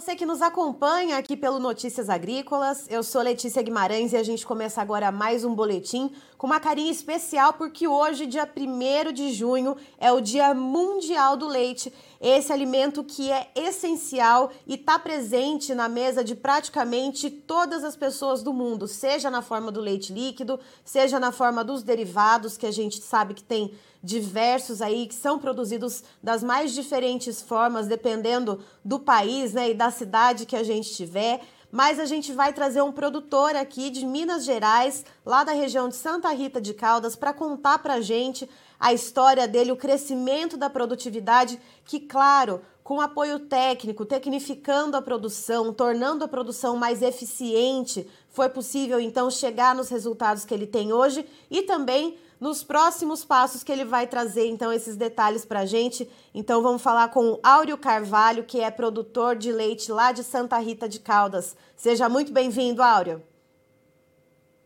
você 0.00 0.16
que 0.16 0.24
nos 0.24 0.40
acompanha 0.40 1.18
aqui 1.18 1.36
pelo 1.36 1.58
Notícias 1.58 2.08
Agrícolas. 2.08 2.86
Eu 2.88 3.02
sou 3.02 3.20
Letícia 3.20 3.60
Guimarães 3.60 4.14
e 4.14 4.16
a 4.16 4.22
gente 4.22 4.46
começa 4.46 4.80
agora 4.80 5.12
mais 5.12 5.44
um 5.44 5.54
boletim 5.54 6.10
com 6.38 6.46
uma 6.46 6.58
carinha 6.58 6.90
especial 6.90 7.52
porque 7.52 7.86
hoje, 7.86 8.24
dia 8.24 8.48
1 8.48 9.12
de 9.12 9.30
junho, 9.30 9.76
é 9.98 10.10
o 10.10 10.18
Dia 10.18 10.54
Mundial 10.54 11.36
do 11.36 11.46
Leite. 11.46 11.92
Esse 12.20 12.52
alimento 12.52 13.02
que 13.02 13.32
é 13.32 13.50
essencial 13.54 14.52
e 14.66 14.74
está 14.74 14.98
presente 14.98 15.74
na 15.74 15.88
mesa 15.88 16.22
de 16.22 16.34
praticamente 16.34 17.30
todas 17.30 17.82
as 17.82 17.96
pessoas 17.96 18.42
do 18.42 18.52
mundo, 18.52 18.86
seja 18.86 19.30
na 19.30 19.40
forma 19.40 19.72
do 19.72 19.80
leite 19.80 20.12
líquido, 20.12 20.60
seja 20.84 21.18
na 21.18 21.32
forma 21.32 21.64
dos 21.64 21.82
derivados, 21.82 22.58
que 22.58 22.66
a 22.66 22.70
gente 22.70 23.00
sabe 23.00 23.32
que 23.32 23.42
tem 23.42 23.72
diversos 24.02 24.82
aí 24.82 25.06
que 25.06 25.14
são 25.14 25.38
produzidos 25.38 26.04
das 26.22 26.42
mais 26.42 26.74
diferentes 26.74 27.40
formas, 27.40 27.86
dependendo 27.86 28.60
do 28.84 28.98
país 28.98 29.54
né, 29.54 29.70
e 29.70 29.74
da 29.74 29.90
cidade 29.90 30.44
que 30.44 30.56
a 30.56 30.62
gente 30.62 30.94
tiver. 30.94 31.40
Mas 31.72 31.98
a 31.98 32.04
gente 32.04 32.32
vai 32.32 32.52
trazer 32.52 32.82
um 32.82 32.92
produtor 32.92 33.54
aqui 33.54 33.88
de 33.88 34.04
Minas 34.04 34.44
Gerais, 34.44 35.04
lá 35.24 35.42
da 35.44 35.52
região 35.52 35.88
de 35.88 35.94
Santa 35.94 36.30
Rita 36.32 36.60
de 36.60 36.74
Caldas, 36.74 37.16
para 37.16 37.32
contar 37.32 37.78
para 37.78 37.94
a 37.94 38.00
gente 38.00 38.48
a 38.80 38.94
história 38.94 39.46
dele, 39.46 39.70
o 39.70 39.76
crescimento 39.76 40.56
da 40.56 40.70
produtividade, 40.70 41.60
que, 41.84 42.00
claro, 42.00 42.62
com 42.82 42.98
apoio 43.00 43.38
técnico, 43.40 44.06
tecnificando 44.06 44.96
a 44.96 45.02
produção, 45.02 45.72
tornando 45.72 46.24
a 46.24 46.28
produção 46.28 46.76
mais 46.76 47.02
eficiente, 47.02 48.08
foi 48.30 48.48
possível 48.48 48.98
então 48.98 49.30
chegar 49.30 49.74
nos 49.74 49.90
resultados 49.90 50.46
que 50.46 50.54
ele 50.54 50.66
tem 50.66 50.92
hoje 50.92 51.26
e 51.50 51.62
também 51.62 52.18
nos 52.40 52.64
próximos 52.64 53.22
passos 53.22 53.62
que 53.62 53.70
ele 53.70 53.84
vai 53.84 54.06
trazer 54.06 54.46
então 54.46 54.72
esses 54.72 54.96
detalhes 54.96 55.44
para 55.44 55.60
a 55.60 55.66
gente. 55.66 56.08
Então 56.34 56.62
vamos 56.62 56.80
falar 56.80 57.08
com 57.10 57.32
o 57.32 57.40
Áureo 57.42 57.76
Carvalho, 57.76 58.44
que 58.44 58.60
é 58.60 58.70
produtor 58.70 59.36
de 59.36 59.52
leite 59.52 59.92
lá 59.92 60.10
de 60.10 60.24
Santa 60.24 60.58
Rita 60.58 60.88
de 60.88 61.00
Caldas. 61.00 61.54
Seja 61.76 62.08
muito 62.08 62.32
bem-vindo, 62.32 62.82
Áureo. 62.82 63.22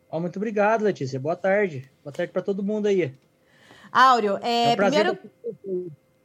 Oh, 0.08 0.20
muito 0.20 0.36
obrigado, 0.36 0.82
Letícia. 0.82 1.18
Boa 1.18 1.34
tarde. 1.34 1.90
Boa 2.04 2.12
tarde 2.12 2.32
para 2.32 2.40
todo 2.40 2.62
mundo 2.62 2.86
aí. 2.86 3.12
Áureo, 3.94 4.38
é, 4.42 4.70
é 4.70 4.72
um 4.72 4.76
primeiro... 4.76 5.18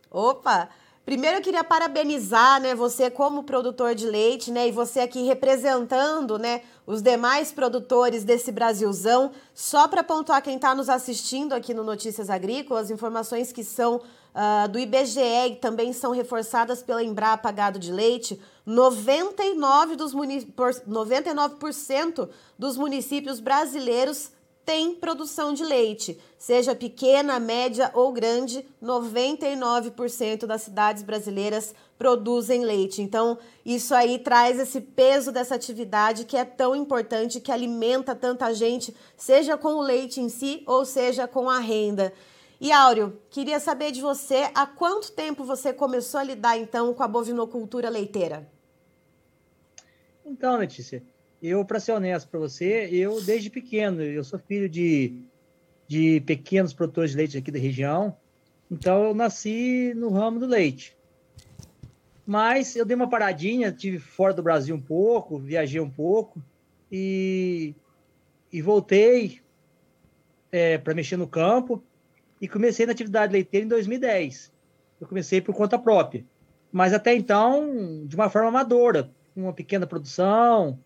Opa! 0.09 0.69
Primeiro 1.05 1.37
eu 1.37 1.41
queria 1.41 1.63
parabenizar, 1.63 2.59
né, 2.61 2.75
você 2.75 3.09
como 3.09 3.41
produtor 3.41 3.95
de 3.95 4.05
leite, 4.05 4.51
né, 4.51 4.67
e 4.67 4.71
você 4.71 4.99
aqui 4.99 5.23
representando, 5.23 6.37
né, 6.37 6.61
os 6.85 7.01
demais 7.01 7.51
produtores 7.51 8.23
desse 8.23 8.51
Brasilzão. 8.51 9.31
Só 9.53 9.87
para 9.87 10.03
pontuar 10.03 10.43
quem 10.43 10.57
está 10.57 10.75
nos 10.75 10.87
assistindo 10.87 11.53
aqui 11.53 11.73
no 11.73 11.83
Notícias 11.83 12.29
Agrícolas, 12.29 12.91
informações 12.91 13.51
que 13.51 13.63
são 13.63 13.95
uh, 13.95 14.67
do 14.69 14.77
IBGE 14.77 15.47
e 15.49 15.55
também 15.55 15.91
são 15.93 16.11
reforçadas 16.11 16.83
pela 16.83 17.03
Embrapa 17.03 17.51
Gado 17.51 17.79
de 17.79 17.91
Leite. 17.91 18.39
99 18.63 19.95
dos 19.95 20.13
99% 20.13 22.29
dos 22.57 22.77
municípios 22.77 23.39
brasileiros 23.39 24.31
tem 24.69 24.93
produção 24.93 25.51
de 25.51 25.63
leite, 25.63 26.21
seja 26.37 26.75
pequena, 26.75 27.39
média 27.39 27.89
ou 27.95 28.13
grande, 28.13 28.63
99% 28.79 30.45
das 30.45 30.61
cidades 30.61 31.01
brasileiras 31.01 31.73
produzem 31.97 32.63
leite. 32.63 33.01
Então, 33.01 33.39
isso 33.65 33.95
aí 33.95 34.19
traz 34.19 34.59
esse 34.59 34.79
peso 34.79 35.31
dessa 35.31 35.55
atividade 35.55 36.23
que 36.23 36.37
é 36.37 36.45
tão 36.45 36.75
importante, 36.75 37.41
que 37.41 37.51
alimenta 37.51 38.13
tanta 38.13 38.53
gente, 38.53 38.95
seja 39.17 39.57
com 39.57 39.69
o 39.69 39.81
leite 39.81 40.21
em 40.21 40.29
si 40.29 40.61
ou 40.67 40.85
seja 40.85 41.27
com 41.27 41.49
a 41.49 41.57
renda. 41.57 42.13
E 42.61 42.71
Áureo, 42.71 43.19
queria 43.31 43.59
saber 43.59 43.91
de 43.91 44.01
você, 44.01 44.51
há 44.53 44.67
quanto 44.67 45.13
tempo 45.13 45.43
você 45.43 45.73
começou 45.73 46.19
a 46.19 46.23
lidar 46.23 46.59
então 46.59 46.93
com 46.93 47.01
a 47.01 47.07
bovinocultura 47.07 47.89
leiteira? 47.89 48.47
Então, 50.23 50.57
Letícia, 50.57 51.01
eu, 51.41 51.63
para 51.63 51.79
ser 51.79 51.93
honesto 51.93 52.27
para 52.29 52.39
você, 52.39 52.89
eu 52.91 53.21
desde 53.21 53.49
pequeno, 53.49 54.01
eu 54.01 54.23
sou 54.23 54.37
filho 54.39 54.67
de, 54.67 55.21
de 55.87 56.21
pequenos 56.21 56.73
produtores 56.73 57.11
de 57.11 57.17
leite 57.17 57.37
aqui 57.37 57.51
da 57.51 57.59
região, 57.59 58.15
então 58.69 59.03
eu 59.05 59.13
nasci 59.15 59.93
no 59.95 60.09
ramo 60.09 60.39
do 60.39 60.45
leite. 60.45 60.97
Mas 62.25 62.75
eu 62.75 62.85
dei 62.85 62.95
uma 62.95 63.09
paradinha, 63.09 63.71
tive 63.71 63.97
fora 63.97 64.33
do 64.33 64.43
Brasil 64.43 64.75
um 64.75 64.81
pouco, 64.81 65.39
viajei 65.39 65.81
um 65.81 65.89
pouco 65.89 66.43
e, 66.91 67.73
e 68.51 68.61
voltei 68.61 69.41
é, 70.51 70.77
para 70.77 70.93
mexer 70.93 71.17
no 71.17 71.27
campo 71.27 71.83
e 72.39 72.47
comecei 72.47 72.85
na 72.85 72.91
atividade 72.91 73.33
leiteira 73.33 73.65
em 73.65 73.69
2010. 73.69 74.51
Eu 75.01 75.07
comecei 75.07 75.41
por 75.41 75.55
conta 75.55 75.79
própria, 75.79 76.23
mas 76.71 76.93
até 76.93 77.15
então 77.15 78.05
de 78.05 78.15
uma 78.15 78.29
forma 78.29 78.49
amadora, 78.49 79.09
uma 79.35 79.53
pequena 79.53 79.87
produção, 79.87 80.77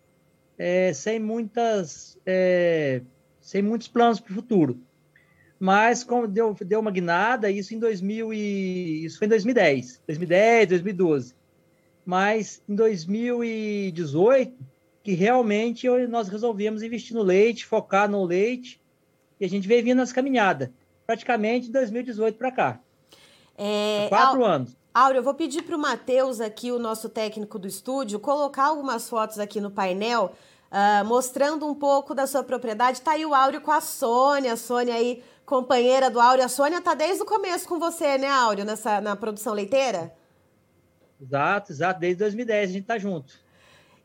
é, 0.58 0.94
sem 0.94 1.20
muitas 1.20 2.18
é, 2.26 3.02
sem 3.42 3.62
muitos 3.62 3.88
planos 3.88 4.20
para 4.20 4.32
o 4.32 4.36
futuro. 4.36 4.80
Mas 5.60 6.04
como 6.04 6.28
deu, 6.28 6.56
deu 6.62 6.80
uma 6.80 6.92
guinada, 6.92 7.50
isso 7.50 7.74
em 7.74 7.80
2000 7.80 8.34
e, 8.34 9.06
isso 9.06 9.18
foi 9.18 9.28
em 9.28 9.30
2010, 9.30 10.02
2010, 10.06 10.70
2012. 10.70 11.36
Mas 12.06 12.62
em 12.68 12.76
2018 12.76 14.74
que 15.04 15.14
realmente 15.14 15.88
nós 16.08 16.30
resolvemos 16.30 16.82
investir 16.82 17.16
no 17.16 17.22
leite, 17.22 17.66
focar 17.66 18.10
no 18.10 18.24
leite, 18.24 18.82
e 19.38 19.44
a 19.44 19.50
gente 19.50 19.68
veio 19.68 19.84
vindo 19.84 19.98
nessa 19.98 20.16
caminhada, 20.16 20.72
praticamente 21.06 21.68
de 21.68 21.74
2018 21.74 22.38
para 22.38 22.52
cá. 22.52 22.80
É, 23.58 24.08
quatro 24.08 24.46
anos. 24.46 24.78
Áureo, 24.94 25.20
eu 25.20 25.24
vou 25.24 25.34
pedir 25.34 25.64
para 25.64 25.76
o 25.76 25.80
Matheus 25.80 26.40
aqui, 26.40 26.72
o 26.72 26.78
nosso 26.78 27.10
técnico 27.10 27.58
do 27.58 27.68
estúdio, 27.68 28.20
colocar 28.20 28.66
algumas 28.66 29.10
fotos 29.10 29.40
aqui 29.40 29.60
no 29.60 29.72
painel, 29.72 30.34
uh, 30.72 31.04
mostrando 31.04 31.66
um 31.66 31.74
pouco 31.74 32.14
da 32.14 32.28
sua 32.28 32.44
propriedade. 32.44 33.02
Tá 33.02 33.14
aí 33.14 33.26
o 33.26 33.34
Áureo 33.34 33.60
com 33.60 33.72
a 33.72 33.82
Sônia, 33.82 34.54
a 34.54 34.58
Sônia 34.58 34.94
aí, 34.94 35.24
companheira 35.48 36.12
do 36.12 36.20
Áureo. 36.20 36.46
A 36.46 36.48
Sônia 36.48 36.80
tá 36.80 36.94
desde 36.94 37.24
o 37.24 37.26
começo 37.26 37.68
com 37.68 37.80
você, 37.80 38.20
né, 38.20 38.28
Áureo, 38.28 38.64
nessa, 38.64 39.02
na 39.02 39.16
produção 39.16 39.54
leiteira? 39.54 40.14
Exato, 41.20 41.72
exato. 41.72 42.00
Desde 42.00 42.20
2010 42.20 42.70
a 42.70 42.74
gente 42.74 42.86
tá 42.86 43.00
junto. 43.00 43.34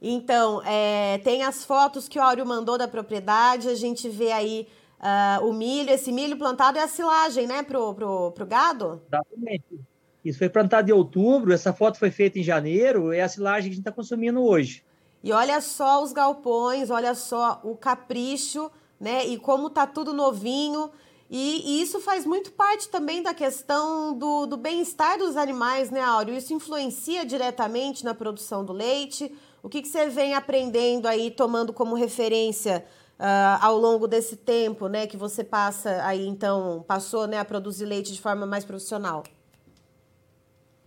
Então, 0.01 0.63
é, 0.65 1.19
tem 1.19 1.43
as 1.43 1.67
fotos 1.67 2.09
que 2.09 2.19
o 2.19 2.23
Áureo 2.23 2.47
mandou 2.47 2.79
da 2.79 2.89
propriedade, 2.89 3.69
a 3.69 3.75
gente 3.75 4.09
vê 4.09 4.33
aí 4.33 4.67
uh, 5.01 5.45
o 5.47 5.53
milho, 5.53 5.91
esse 5.91 6.11
milho 6.11 6.39
plantado 6.39 6.79
é 6.79 6.83
a 6.83 6.89
silagem, 6.89 7.47
né, 7.47 7.63
pro, 7.63 7.93
pro, 7.93 8.33
pro 8.33 8.47
gado? 8.47 9.03
Exatamente. 9.07 9.98
Isso 10.29 10.39
foi 10.39 10.51
plantado 10.51 10.91
em 10.91 10.93
outubro, 10.93 11.55
essa 11.55 11.73
foto 11.73 11.99
foi 11.99 12.11
feita 12.11 12.39
em 12.39 12.43
janeiro, 12.43 13.15
é 13.15 13.23
a 13.23 13.29
silagem 13.29 13.63
que 13.63 13.69
a 13.69 13.77
gente 13.77 13.81
está 13.81 13.91
consumindo 13.91 14.43
hoje. 14.43 14.85
E 15.25 15.33
olha 15.33 15.59
só 15.63 16.03
os 16.03 16.13
galpões, 16.13 16.91
olha 16.91 17.15
só 17.15 17.63
o 17.65 17.75
capricho, 17.75 18.71
né? 19.01 19.27
E 19.27 19.39
como 19.39 19.71
tá 19.71 19.87
tudo 19.87 20.13
novinho. 20.13 20.91
E, 21.31 21.63
e 21.65 21.83
isso 21.83 21.99
faz 21.99 22.27
muito 22.27 22.53
parte 22.53 22.91
também 22.91 23.23
da 23.23 23.33
questão 23.33 24.13
do, 24.13 24.45
do 24.45 24.59
bem-estar 24.59 25.17
dos 25.17 25.35
animais, 25.35 25.91
né, 25.91 26.03
Áureo? 26.03 26.37
Isso 26.37 26.53
influencia 26.53 27.25
diretamente 27.25 28.05
na 28.05 28.15
produção 28.15 28.63
do 28.63 28.75
leite. 28.75 29.35
O 29.63 29.69
que, 29.71 29.81
que 29.81 29.89
você 29.89 30.11
vem 30.11 30.35
aprendendo 30.35 31.09
aí, 31.09 31.31
tomando 31.31 31.73
como 31.73 31.95
referência 31.95 32.85
uh, 33.19 33.65
ao 33.65 33.79
longo 33.79 34.07
desse 34.07 34.37
tempo, 34.37 34.89
né? 34.89 35.07
Que 35.07 35.17
você 35.17 35.43
passa 35.43 36.03
aí, 36.05 36.27
então, 36.27 36.85
passou 36.87 37.27
né, 37.27 37.39
a 37.39 37.47
produzir 37.47 37.87
leite 37.87 38.13
de 38.13 38.21
forma 38.21 38.45
mais 38.45 38.67
profissional? 38.67 39.25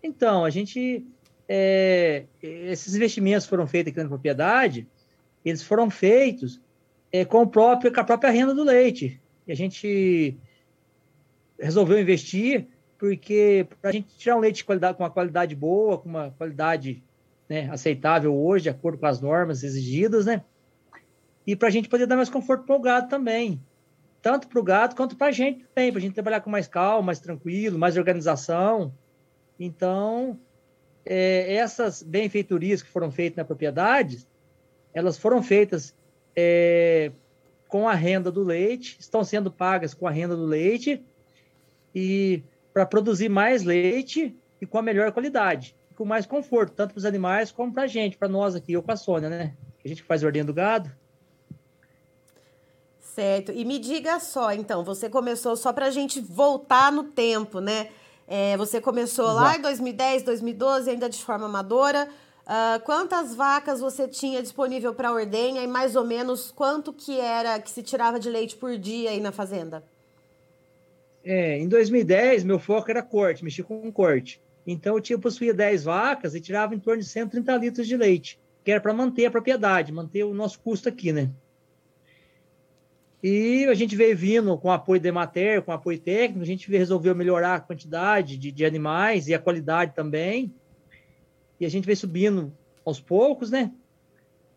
Então, 0.03 0.45
a 0.45 0.49
gente. 0.49 1.05
É, 1.47 2.25
esses 2.41 2.95
investimentos 2.95 3.45
foram 3.45 3.67
feitos 3.67 3.91
aqui 3.91 4.01
na 4.01 4.07
propriedade, 4.07 4.87
eles 5.43 5.61
foram 5.61 5.89
feitos 5.89 6.61
é, 7.11 7.25
com, 7.25 7.41
o 7.41 7.47
próprio, 7.47 7.91
com 7.93 7.99
a 7.99 8.03
própria 8.05 8.31
renda 8.31 8.53
do 8.53 8.63
leite. 8.63 9.19
E 9.45 9.51
a 9.51 9.55
gente 9.55 10.37
resolveu 11.59 11.99
investir 11.99 12.67
porque 12.97 13.67
para 13.81 13.89
a 13.89 13.93
gente 13.93 14.15
tirar 14.15 14.37
um 14.37 14.39
leite 14.39 14.57
de 14.57 14.63
qualidade, 14.63 14.95
com 14.95 15.03
uma 15.03 15.09
qualidade 15.09 15.55
boa, 15.55 15.97
com 15.97 16.07
uma 16.07 16.29
qualidade 16.37 17.03
né, 17.49 17.67
aceitável 17.71 18.33
hoje, 18.33 18.63
de 18.63 18.69
acordo 18.69 18.99
com 18.99 19.07
as 19.07 19.19
normas 19.19 19.63
exigidas, 19.63 20.27
né? 20.27 20.43
E 21.45 21.55
para 21.55 21.67
a 21.67 21.71
gente 21.71 21.89
poder 21.89 22.05
dar 22.05 22.15
mais 22.15 22.29
conforto 22.29 22.63
para 22.63 22.75
o 22.75 22.79
gado 22.79 23.09
também. 23.09 23.59
Tanto 24.21 24.47
para 24.47 24.59
o 24.59 24.63
gado 24.63 24.95
quanto 24.95 25.15
para 25.15 25.27
a 25.27 25.31
gente 25.31 25.65
também, 25.73 25.91
para 25.91 25.97
a 25.97 26.01
gente 26.01 26.13
trabalhar 26.13 26.41
com 26.41 26.49
mais 26.51 26.67
calma, 26.67 27.07
mais 27.07 27.19
tranquilo, 27.19 27.79
mais 27.79 27.97
organização. 27.97 28.93
Então, 29.63 30.39
é, 31.05 31.53
essas 31.53 32.01
benfeitorias 32.01 32.81
que 32.81 32.89
foram 32.89 33.11
feitas 33.11 33.37
na 33.37 33.45
propriedade, 33.45 34.25
elas 34.91 35.19
foram 35.19 35.43
feitas 35.43 35.95
é, 36.35 37.11
com 37.67 37.87
a 37.87 37.93
renda 37.93 38.31
do 38.31 38.43
leite, 38.43 38.97
estão 38.99 39.23
sendo 39.23 39.51
pagas 39.51 39.93
com 39.93 40.07
a 40.07 40.11
renda 40.11 40.35
do 40.35 40.45
leite 40.45 41.05
e 41.93 42.41
para 42.73 42.87
produzir 42.87 43.29
mais 43.29 43.63
leite 43.63 44.35
e 44.59 44.65
com 44.65 44.79
a 44.79 44.81
melhor 44.81 45.11
qualidade, 45.11 45.75
com 45.95 46.05
mais 46.05 46.25
conforto, 46.25 46.73
tanto 46.73 46.93
para 46.93 46.99
os 46.99 47.05
animais 47.05 47.51
como 47.51 47.71
para 47.71 47.83
a 47.83 47.87
gente, 47.87 48.17
para 48.17 48.27
nós 48.27 48.55
aqui, 48.55 48.73
eu 48.73 48.81
com 48.81 48.91
a 48.91 48.97
Sônia, 48.97 49.29
né? 49.29 49.53
A 49.85 49.87
gente 49.87 50.01
faz 50.01 50.23
ordem 50.23 50.43
do 50.43 50.53
gado. 50.53 50.91
Certo. 52.99 53.51
E 53.51 53.63
me 53.63 53.77
diga 53.77 54.19
só, 54.19 54.53
então, 54.53 54.83
você 54.83 55.07
começou 55.09 55.55
só 55.55 55.71
para 55.71 55.85
a 55.85 55.91
gente 55.91 56.19
voltar 56.19 56.91
no 56.91 57.03
tempo, 57.03 57.59
né? 57.59 57.89
É, 58.33 58.55
você 58.55 58.79
começou 58.79 59.25
Exato. 59.25 59.41
lá 59.41 59.57
em 59.57 59.61
2010, 59.61 60.23
2012, 60.23 60.89
ainda 60.89 61.09
de 61.09 61.21
forma 61.21 61.47
amadora. 61.47 62.07
Uh, 62.43 62.81
quantas 62.85 63.35
vacas 63.35 63.81
você 63.81 64.07
tinha 64.07 64.41
disponível 64.41 64.95
para 64.95 65.11
ordenha 65.11 65.61
e 65.61 65.67
mais 65.67 65.97
ou 65.97 66.05
menos 66.05 66.49
quanto 66.49 66.93
que 66.93 67.19
era 67.19 67.59
que 67.59 67.69
se 67.69 67.83
tirava 67.83 68.17
de 68.17 68.29
leite 68.29 68.55
por 68.55 68.77
dia 68.77 69.09
aí 69.09 69.19
na 69.19 69.33
fazenda? 69.33 69.83
É, 71.21 71.59
em 71.59 71.67
2010, 71.67 72.45
meu 72.45 72.57
foco 72.57 72.89
era 72.89 73.03
corte, 73.03 73.43
mexi 73.43 73.61
com 73.63 73.91
corte. 73.91 74.41
Então, 74.65 74.95
eu 74.95 75.01
tinha, 75.01 75.19
possuía 75.19 75.53
10 75.53 75.83
vacas 75.83 76.33
e 76.33 76.39
tirava 76.39 76.73
em 76.73 76.79
torno 76.79 77.01
de 77.01 77.09
130 77.09 77.53
litros 77.57 77.85
de 77.85 77.97
leite, 77.97 78.39
que 78.63 78.71
era 78.71 78.79
para 78.79 78.93
manter 78.93 79.25
a 79.25 79.31
propriedade, 79.31 79.91
manter 79.91 80.23
o 80.23 80.33
nosso 80.33 80.57
custo 80.61 80.87
aqui, 80.87 81.11
né? 81.11 81.29
E 83.23 83.65
a 83.65 83.73
gente 83.75 83.95
veio 83.95 84.17
vindo 84.17 84.57
com 84.57 84.71
apoio 84.71 84.99
da 84.99 85.09
Emater, 85.09 85.61
com 85.61 85.71
apoio 85.71 85.99
técnico, 85.99 86.41
a 86.41 86.45
gente 86.45 86.71
resolveu 86.71 87.15
melhorar 87.15 87.55
a 87.55 87.59
quantidade 87.59 88.35
de, 88.35 88.51
de 88.51 88.65
animais 88.65 89.27
e 89.27 89.33
a 89.33 89.39
qualidade 89.39 89.93
também. 89.93 90.51
E 91.59 91.65
a 91.65 91.69
gente 91.69 91.85
veio 91.85 91.97
subindo 91.97 92.51
aos 92.83 92.99
poucos, 92.99 93.51
né? 93.51 93.71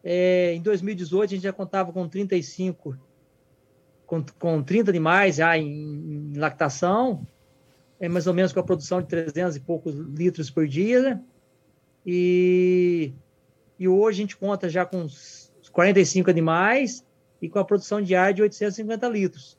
É, 0.03 0.55
em 0.55 0.63
2018, 0.63 1.31
a 1.31 1.35
gente 1.35 1.43
já 1.43 1.53
contava 1.53 1.93
com 1.93 2.09
35, 2.09 2.97
com, 4.07 4.25
com 4.39 4.63
30 4.63 4.91
animais 4.91 5.37
já 5.37 5.57
em, 5.59 6.33
em 6.33 6.39
lactação, 6.39 7.27
é 8.01 8.09
mais 8.09 8.27
ou 8.27 8.35
menos 8.35 8.53
com 8.53 8.61
a 8.61 8.65
produção 8.65 9.01
de 9.01 9.09
300 9.09 9.57
e 9.57 9.61
poucos 9.61 9.95
litros 9.95 10.51
por 10.51 10.67
dia, 10.67 11.03
né? 11.03 11.21
E, 12.07 13.13
e 13.79 13.89
hoje 13.89 14.19
a 14.19 14.23
gente 14.23 14.37
conta 14.37 14.69
já 14.69 14.85
com 14.85 15.07
45 15.73 16.31
animais, 16.31 17.05
e 17.45 17.49
com 17.51 17.59
a 17.59 17.65
produção 17.65 18.01
diária 18.01 18.33
de 18.33 18.41
850 18.41 19.07
litros. 19.09 19.59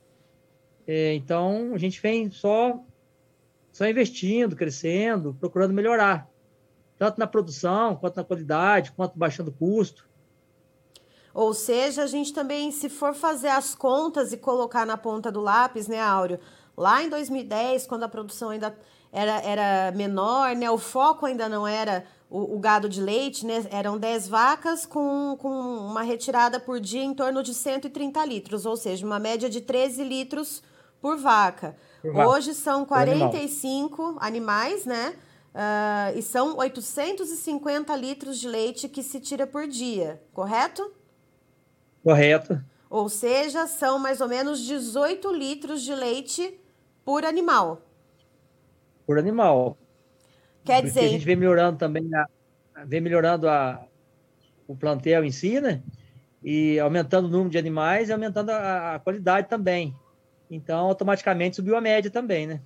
É, 0.87 1.13
então, 1.13 1.71
a 1.73 1.77
gente 1.77 2.01
vem 2.01 2.31
só, 2.31 2.79
só 3.71 3.87
investindo, 3.87 4.55
crescendo, 4.55 5.35
procurando 5.39 5.71
melhorar, 5.71 6.27
tanto 6.97 7.19
na 7.19 7.27
produção, 7.27 7.95
quanto 7.95 8.15
na 8.17 8.23
qualidade, 8.23 8.91
quanto 8.91 9.19
baixando 9.19 9.51
o 9.51 9.53
custo. 9.53 10.09
Ou 11.31 11.53
seja, 11.53 12.03
a 12.03 12.07
gente 12.07 12.33
também, 12.33 12.71
se 12.71 12.89
for 12.89 13.13
fazer 13.13 13.49
as 13.49 13.75
contas 13.75 14.33
e 14.33 14.37
colocar 14.37 14.83
na 14.83 14.97
ponta 14.97 15.31
do 15.31 15.41
lápis, 15.41 15.87
né, 15.87 15.99
Áureo? 15.99 16.39
Lá 16.75 17.03
em 17.03 17.09
2010, 17.09 17.85
quando 17.85 18.03
a 18.03 18.09
produção 18.09 18.49
ainda 18.49 18.75
era, 19.15 19.41
era 19.41 19.91
menor, 19.95 20.53
né, 20.57 20.69
o 20.69 20.77
foco 20.77 21.25
ainda 21.25 21.47
não 21.47 21.65
era 21.65 22.03
o, 22.29 22.55
o, 22.55 22.59
gado 22.59 22.89
de 22.89 23.01
leite, 23.01 23.45
né, 23.45 23.65
eram 23.71 23.97
10 23.97 24.27
vacas 24.27 24.85
com, 24.85 25.37
com 25.39 25.49
uma 25.49 26.01
retirada 26.01 26.59
por 26.59 26.81
dia 26.81 27.01
em 27.01 27.13
torno 27.13 27.41
de 27.41 27.53
130 27.53 28.25
litros, 28.25 28.65
ou 28.65 28.75
seja, 28.75 29.05
uma 29.05 29.17
média 29.17 29.49
de 29.49 29.61
13 29.61 30.03
litros 30.03 30.61
por 31.01 31.15
vaca. 31.15 31.77
Por 32.01 32.13
Hoje 32.13 32.53
são 32.53 32.83
45 32.83 34.01
animal. 34.01 34.17
animais, 34.19 34.85
né? 34.85 35.15
Uh, 35.53 36.17
e 36.17 36.21
são 36.21 36.57
850 36.57 37.95
litros 37.95 38.37
de 38.37 38.49
leite 38.49 38.89
que 38.89 39.01
se 39.01 39.21
tira 39.21 39.47
por 39.47 39.65
dia, 39.65 40.21
correto? 40.33 40.91
Correto. 42.03 42.61
Ou 42.89 43.07
seja, 43.07 43.65
são 43.65 43.97
mais 43.97 44.19
ou 44.19 44.27
menos 44.27 44.59
18 44.59 45.31
litros 45.31 45.81
de 45.81 45.95
leite 45.95 46.59
por 47.05 47.23
animal. 47.23 47.81
Por 49.05 49.19
animal. 49.19 49.77
Quer 50.63 50.81
dizer. 50.81 51.01
a 51.01 51.07
gente 51.07 51.25
vem 51.25 51.35
melhorando 51.35 51.77
também, 51.77 52.09
a, 52.13 52.27
vem 52.85 53.01
melhorando 53.01 53.47
a, 53.47 53.85
o 54.67 54.75
plantel 54.75 55.23
em 55.23 55.31
si, 55.31 55.61
né? 55.61 55.81
E 56.43 56.79
aumentando 56.79 57.27
o 57.27 57.31
número 57.31 57.49
de 57.49 57.57
animais 57.57 58.09
e 58.09 58.13
aumentando 58.13 58.49
a, 58.49 58.95
a 58.95 58.99
qualidade 58.99 59.47
também. 59.47 59.95
Então, 60.49 60.87
automaticamente 60.87 61.55
subiu 61.55 61.75
a 61.75 61.81
média 61.81 62.09
também, 62.09 62.47
né? 62.47 62.61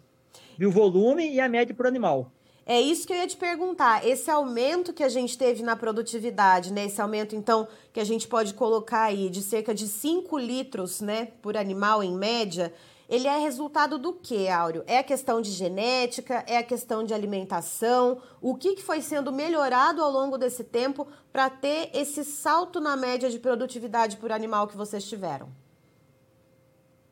Viu 0.57 0.69
o 0.69 0.71
volume 0.71 1.29
e 1.29 1.39
a 1.39 1.47
média 1.47 1.73
por 1.73 1.87
animal. 1.87 2.31
É 2.69 2.79
isso 2.79 3.07
que 3.07 3.11
eu 3.11 3.17
ia 3.17 3.25
te 3.25 3.35
perguntar. 3.35 4.05
Esse 4.05 4.29
aumento 4.29 4.93
que 4.93 5.01
a 5.01 5.09
gente 5.09 5.35
teve 5.35 5.63
na 5.63 5.75
produtividade, 5.75 6.71
né? 6.71 6.85
Esse 6.85 7.01
aumento, 7.01 7.35
então, 7.35 7.67
que 7.91 7.99
a 7.99 8.03
gente 8.03 8.27
pode 8.27 8.53
colocar 8.53 9.05
aí 9.05 9.27
de 9.27 9.41
cerca 9.41 9.73
de 9.73 9.87
5 9.87 10.37
litros, 10.37 11.01
né, 11.01 11.29
por 11.41 11.57
animal 11.57 12.03
em 12.03 12.15
média, 12.15 12.71
ele 13.09 13.27
é 13.27 13.39
resultado 13.39 13.97
do 13.97 14.13
que, 14.13 14.47
Áureo? 14.49 14.83
É 14.85 14.99
a 14.99 15.03
questão 15.03 15.41
de 15.41 15.49
genética? 15.49 16.43
É 16.45 16.57
a 16.57 16.63
questão 16.63 17.03
de 17.03 17.11
alimentação? 17.11 18.21
O 18.39 18.53
que, 18.53 18.75
que 18.75 18.83
foi 18.83 19.01
sendo 19.01 19.31
melhorado 19.31 20.03
ao 20.03 20.11
longo 20.11 20.37
desse 20.37 20.63
tempo 20.63 21.07
para 21.33 21.49
ter 21.49 21.89
esse 21.91 22.23
salto 22.23 22.79
na 22.79 22.95
média 22.95 23.31
de 23.31 23.39
produtividade 23.39 24.17
por 24.17 24.31
animal 24.31 24.67
que 24.67 24.77
vocês 24.77 25.03
tiveram? 25.09 25.49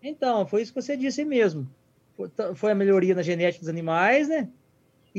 Então, 0.03 0.45
foi 0.45 0.61
isso 0.61 0.71
que 0.71 0.79
você 0.79 0.95
disse 0.95 1.25
mesmo. 1.25 1.67
Foi 2.53 2.71
a 2.71 2.75
melhoria 2.75 3.15
na 3.15 3.23
genética 3.23 3.61
dos 3.61 3.69
animais, 3.69 4.27
né? 4.27 4.49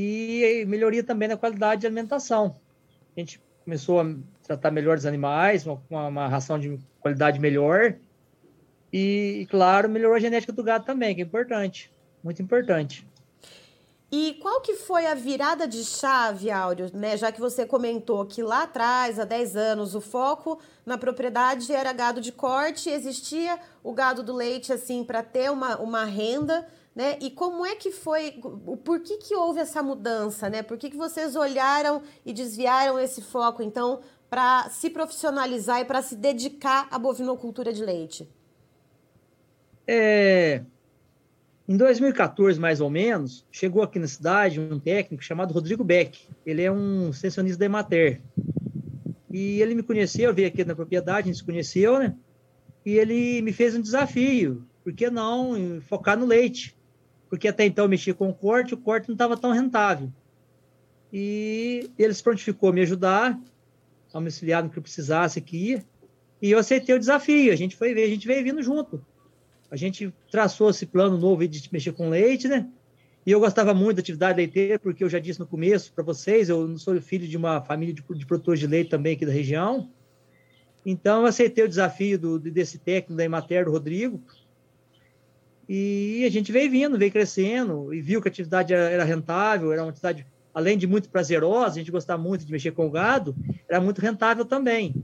E 0.00 0.64
melhoria 0.68 1.02
também 1.02 1.26
na 1.26 1.36
qualidade 1.36 1.80
de 1.80 1.86
alimentação. 1.88 2.54
A 3.16 3.18
gente 3.18 3.42
começou 3.64 4.00
a 4.00 4.14
tratar 4.44 4.70
melhor 4.70 4.96
os 4.96 5.04
animais, 5.04 5.66
uma, 5.66 6.06
uma 6.06 6.28
ração 6.28 6.56
de 6.56 6.78
qualidade 7.00 7.40
melhor, 7.40 7.96
e, 8.92 9.44
claro, 9.50 9.88
melhorou 9.88 10.16
a 10.16 10.20
genética 10.20 10.52
do 10.52 10.62
gado 10.62 10.84
também, 10.84 11.16
que 11.16 11.20
é 11.20 11.24
importante, 11.24 11.92
muito 12.22 12.40
importante. 12.40 13.04
E 14.08 14.38
qual 14.40 14.60
que 14.60 14.74
foi 14.74 15.04
a 15.04 15.14
virada 15.14 15.66
de 15.66 15.82
chave, 15.82 16.48
Áureo, 16.48 16.90
né? 16.94 17.16
Já 17.16 17.32
que 17.32 17.40
você 17.40 17.66
comentou 17.66 18.24
que 18.24 18.40
lá 18.40 18.62
atrás, 18.62 19.18
há 19.18 19.24
10 19.24 19.56
anos, 19.56 19.96
o 19.96 20.00
foco 20.00 20.60
na 20.86 20.96
propriedade 20.96 21.72
era 21.72 21.92
gado 21.92 22.20
de 22.20 22.30
corte, 22.30 22.88
existia 22.88 23.58
o 23.82 23.92
gado 23.92 24.22
do 24.22 24.32
leite, 24.32 24.72
assim, 24.72 25.02
para 25.02 25.24
ter 25.24 25.50
uma, 25.50 25.76
uma 25.78 26.04
renda, 26.04 26.68
né? 26.94 27.18
E 27.20 27.30
como 27.30 27.64
é 27.64 27.76
que 27.76 27.90
foi, 27.90 28.40
por 28.84 29.00
que 29.00 29.18
que 29.18 29.34
houve 29.34 29.60
essa 29.60 29.82
mudança, 29.82 30.50
né? 30.50 30.62
Por 30.62 30.76
que 30.76 30.90
que 30.90 30.96
vocês 30.96 31.36
olharam 31.36 32.02
e 32.24 32.32
desviaram 32.32 32.98
esse 32.98 33.22
foco, 33.22 33.62
então, 33.62 34.00
para 34.28 34.68
se 34.70 34.90
profissionalizar 34.90 35.80
e 35.80 35.84
para 35.84 36.02
se 36.02 36.16
dedicar 36.16 36.88
à 36.90 36.98
bovinocultura 36.98 37.72
de 37.72 37.84
leite? 37.84 38.28
É, 39.86 40.62
em 41.68 41.76
2014, 41.76 42.58
mais 42.58 42.80
ou 42.80 42.88
menos, 42.88 43.44
chegou 43.52 43.82
aqui 43.82 43.98
na 43.98 44.06
cidade 44.06 44.58
um 44.58 44.80
técnico 44.80 45.22
chamado 45.22 45.52
Rodrigo 45.52 45.84
Beck. 45.84 46.26
Ele 46.46 46.62
é 46.62 46.72
um 46.72 47.10
extensionista 47.10 47.58
da 47.58 47.66
Emater. 47.66 48.22
E 49.30 49.60
ele 49.60 49.74
me 49.74 49.82
conheceu, 49.82 50.32
veio 50.32 50.48
aqui 50.48 50.64
na 50.64 50.74
propriedade, 50.74 51.20
a 51.20 51.26
gente 51.26 51.36
se 51.36 51.44
conheceu, 51.44 51.98
né? 51.98 52.14
E 52.86 52.94
ele 52.94 53.42
me 53.42 53.52
fez 53.52 53.74
um 53.74 53.82
desafio. 53.82 54.64
Por 54.82 54.94
que 54.94 55.10
não 55.10 55.78
focar 55.82 56.18
no 56.18 56.24
leite? 56.24 56.74
Porque 57.28 57.48
até 57.48 57.64
então 57.64 57.84
eu 57.84 57.88
mexia 57.88 58.14
com 58.14 58.28
o 58.28 58.34
corte, 58.34 58.74
o 58.74 58.78
corte 58.78 59.08
não 59.08 59.14
estava 59.14 59.36
tão 59.36 59.52
rentável. 59.52 60.10
E 61.12 61.90
ele 61.98 62.14
se 62.14 62.22
prontificou 62.22 62.70
a 62.70 62.72
me 62.72 62.80
ajudar, 62.82 63.38
a 64.12 64.20
me 64.20 64.26
auxiliar 64.26 64.62
no 64.62 64.70
que 64.70 64.78
eu 64.78 64.82
precisasse 64.82 65.38
aqui. 65.38 65.82
E 66.40 66.50
eu 66.50 66.58
aceitei 66.58 66.94
o 66.94 66.98
desafio. 66.98 67.52
A 67.52 67.56
gente 67.56 67.76
foi 67.76 67.94
ver, 67.94 68.04
a 68.04 68.08
gente 68.08 68.26
veio 68.26 68.44
vindo 68.44 68.62
junto 68.62 69.04
a 69.70 69.76
gente 69.76 70.12
traçou 70.30 70.70
esse 70.70 70.86
plano 70.86 71.18
novo 71.18 71.46
de 71.46 71.68
mexer 71.72 71.92
com 71.92 72.08
leite, 72.08 72.48
né? 72.48 72.68
E 73.26 73.30
eu 73.30 73.40
gostava 73.40 73.74
muito 73.74 73.96
da 73.96 74.00
atividade 74.00 74.36
leiteira, 74.36 74.78
porque 74.78 75.04
eu 75.04 75.08
já 75.08 75.18
disse 75.18 75.38
no 75.38 75.46
começo 75.46 75.92
para 75.92 76.02
vocês, 76.02 76.48
eu 76.48 76.78
sou 76.78 76.98
filho 77.00 77.28
de 77.28 77.36
uma 77.36 77.60
família 77.60 77.92
de, 77.92 78.02
de, 78.02 78.26
produtores 78.26 78.58
de 78.58 78.66
leite 78.66 78.88
também 78.88 79.14
aqui 79.14 79.26
da 79.26 79.32
região. 79.32 79.90
Então, 80.86 81.20
eu 81.20 81.26
aceitei 81.26 81.64
o 81.64 81.68
desafio 81.68 82.18
do, 82.18 82.38
desse 82.38 82.78
técnico 82.78 83.14
da 83.14 83.24
Emater, 83.24 83.66
do 83.66 83.70
Rodrigo, 83.70 84.22
e 85.68 86.24
a 86.24 86.30
gente 86.30 86.50
veio 86.50 86.70
vindo, 86.70 86.96
veio 86.96 87.12
crescendo, 87.12 87.92
e 87.92 88.00
viu 88.00 88.22
que 88.22 88.28
a 88.28 88.30
atividade 88.30 88.72
era, 88.72 89.04
rentável, 89.04 89.72
era 89.72 89.82
uma 89.82 89.90
atividade, 89.90 90.26
além 90.54 90.78
de 90.78 90.86
muito 90.86 91.10
prazerosa, 91.10 91.74
a 91.74 91.78
gente 91.78 91.90
gostava 91.90 92.22
muito 92.22 92.44
de 92.44 92.50
mexer 92.50 92.70
com 92.70 92.86
o 92.86 92.90
gado, 92.90 93.36
era 93.68 93.80
muito 93.80 94.00
rentável 94.00 94.44
também. 94.44 94.94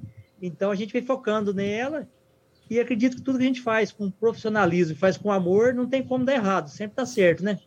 Então, 0.41 0.71
a 0.71 0.75
gente 0.75 0.93
veio 0.93 1.05
focando 1.05 1.53
nela, 1.53 2.09
e 2.71 2.81
acredito 2.81 3.17
que 3.17 3.23
tudo 3.23 3.39
que 3.39 3.45
a 3.45 3.47
gente 3.47 3.61
faz 3.61 3.93
com 3.93 4.11
profissionalismo, 4.11 4.97
faz 4.97 5.19
com 5.19 5.31
amor, 5.31 5.75
não 5.75 5.87
tem 5.87 6.03
como 6.03 6.25
dar 6.25 6.35
errado, 6.35 6.71
sempre 6.71 6.97
tá 6.97 7.05
certo, 7.05 7.45
né? 7.45 7.59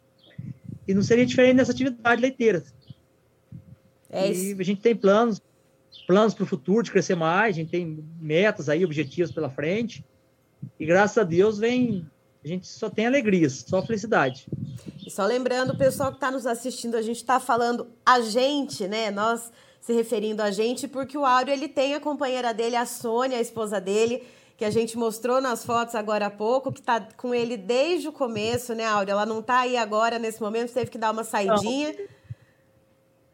E 0.87 0.93
não 0.93 1.03
seria 1.03 1.25
diferente 1.25 1.57
nessa 1.57 1.71
atividade 1.71 2.19
leiteira. 2.19 2.63
É 4.09 4.31
isso. 4.31 4.55
E 4.55 4.61
a 4.61 4.65
gente 4.65 4.81
tem 4.81 4.95
planos, 4.95 5.39
planos 6.07 6.33
para 6.33 6.43
o 6.43 6.47
futuro 6.47 6.81
de 6.81 6.91
crescer 6.91 7.15
mais, 7.15 7.55
a 7.55 7.59
gente 7.59 7.69
tem 7.69 8.03
metas 8.19 8.69
aí, 8.69 8.83
objetivos 8.83 9.31
pela 9.31 9.49
frente. 9.49 10.03
E 10.79 10.85
graças 10.85 11.17
a 11.17 11.23
Deus 11.23 11.59
vem, 11.59 12.07
a 12.43 12.47
gente 12.47 12.67
só 12.67 12.89
tem 12.89 13.07
alegrias, 13.07 13.65
só 13.67 13.81
felicidade. 13.81 14.47
E 15.05 15.09
só 15.09 15.25
lembrando, 15.25 15.73
o 15.73 15.77
pessoal 15.77 16.09
que 16.09 16.17
está 16.17 16.31
nos 16.31 16.45
assistindo, 16.45 16.95
a 16.95 17.01
gente 17.01 17.17
está 17.17 17.39
falando 17.39 17.87
a 18.05 18.21
gente, 18.21 18.87
né? 18.87 19.11
Nós 19.11 19.51
se 19.81 19.93
referindo 19.93 20.41
a 20.41 20.51
gente, 20.51 20.87
porque 20.87 21.17
o 21.17 21.25
Áureo 21.25 21.53
ele 21.53 21.67
tem 21.67 21.93
a 21.93 21.99
companheira 21.99 22.53
dele, 22.53 22.75
a 22.75 22.85
Sônia, 22.85 23.37
a 23.37 23.41
esposa 23.41 23.79
dele, 23.79 24.23
que 24.57 24.65
a 24.65 24.69
gente 24.69 24.97
mostrou 24.97 25.39
nas 25.39 25.65
fotos 25.65 25.95
agora 25.95 26.25
há 26.25 26.29
pouco, 26.29 26.71
que 26.71 26.79
está 26.79 26.99
com 27.15 27.33
ele 27.33 27.55
desde 27.55 28.07
o 28.07 28.11
começo, 28.11 28.73
né, 28.75 28.85
Áurea? 28.85 29.13
Ela 29.13 29.25
não 29.25 29.39
está 29.39 29.59
aí 29.59 29.77
agora, 29.77 30.19
nesse 30.19 30.41
momento, 30.41 30.73
teve 30.73 30.91
que 30.91 30.97
dar 30.97 31.11
uma 31.11 31.23
saidinha. 31.23 31.95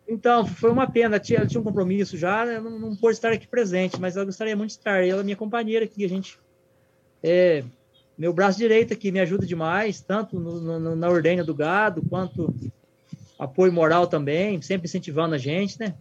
Então, 0.08 0.46
foi 0.46 0.70
uma 0.70 0.86
pena, 0.86 1.20
tinha, 1.20 1.46
tinha 1.48 1.62
um 1.62 1.64
compromisso 1.64 2.18
já, 2.18 2.46
né? 2.46 2.60
não, 2.60 2.78
não 2.78 2.96
pôde 2.96 3.16
estar 3.16 3.32
aqui 3.32 3.48
presente, 3.48 4.00
mas 4.00 4.16
eu 4.16 4.26
gostaria 4.26 4.56
muito 4.56 4.72
de 4.72 4.78
estar. 4.78 5.04
Ela 5.04 5.22
é 5.22 5.24
minha 5.24 5.36
companheira 5.36 5.86
aqui, 5.86 6.04
a 6.04 6.10
gente. 6.10 6.38
É, 7.24 7.64
meu 8.18 8.34
braço 8.34 8.58
direito 8.58 8.94
aqui 8.94 9.12
me 9.12 9.20
ajuda 9.20 9.46
demais, 9.46 10.02
tanto 10.02 10.40
no, 10.40 10.80
no, 10.80 10.96
na 10.96 11.10
ordenha 11.10 11.44
do 11.44 11.54
gado, 11.54 12.04
quanto 12.10 12.54
apoio 13.38 13.74
moral 13.74 14.08
também, 14.08 14.62
sempre 14.62 14.88
incentivando 14.88 15.36
a 15.36 15.38
gente, 15.38 15.80
né? 15.80 15.96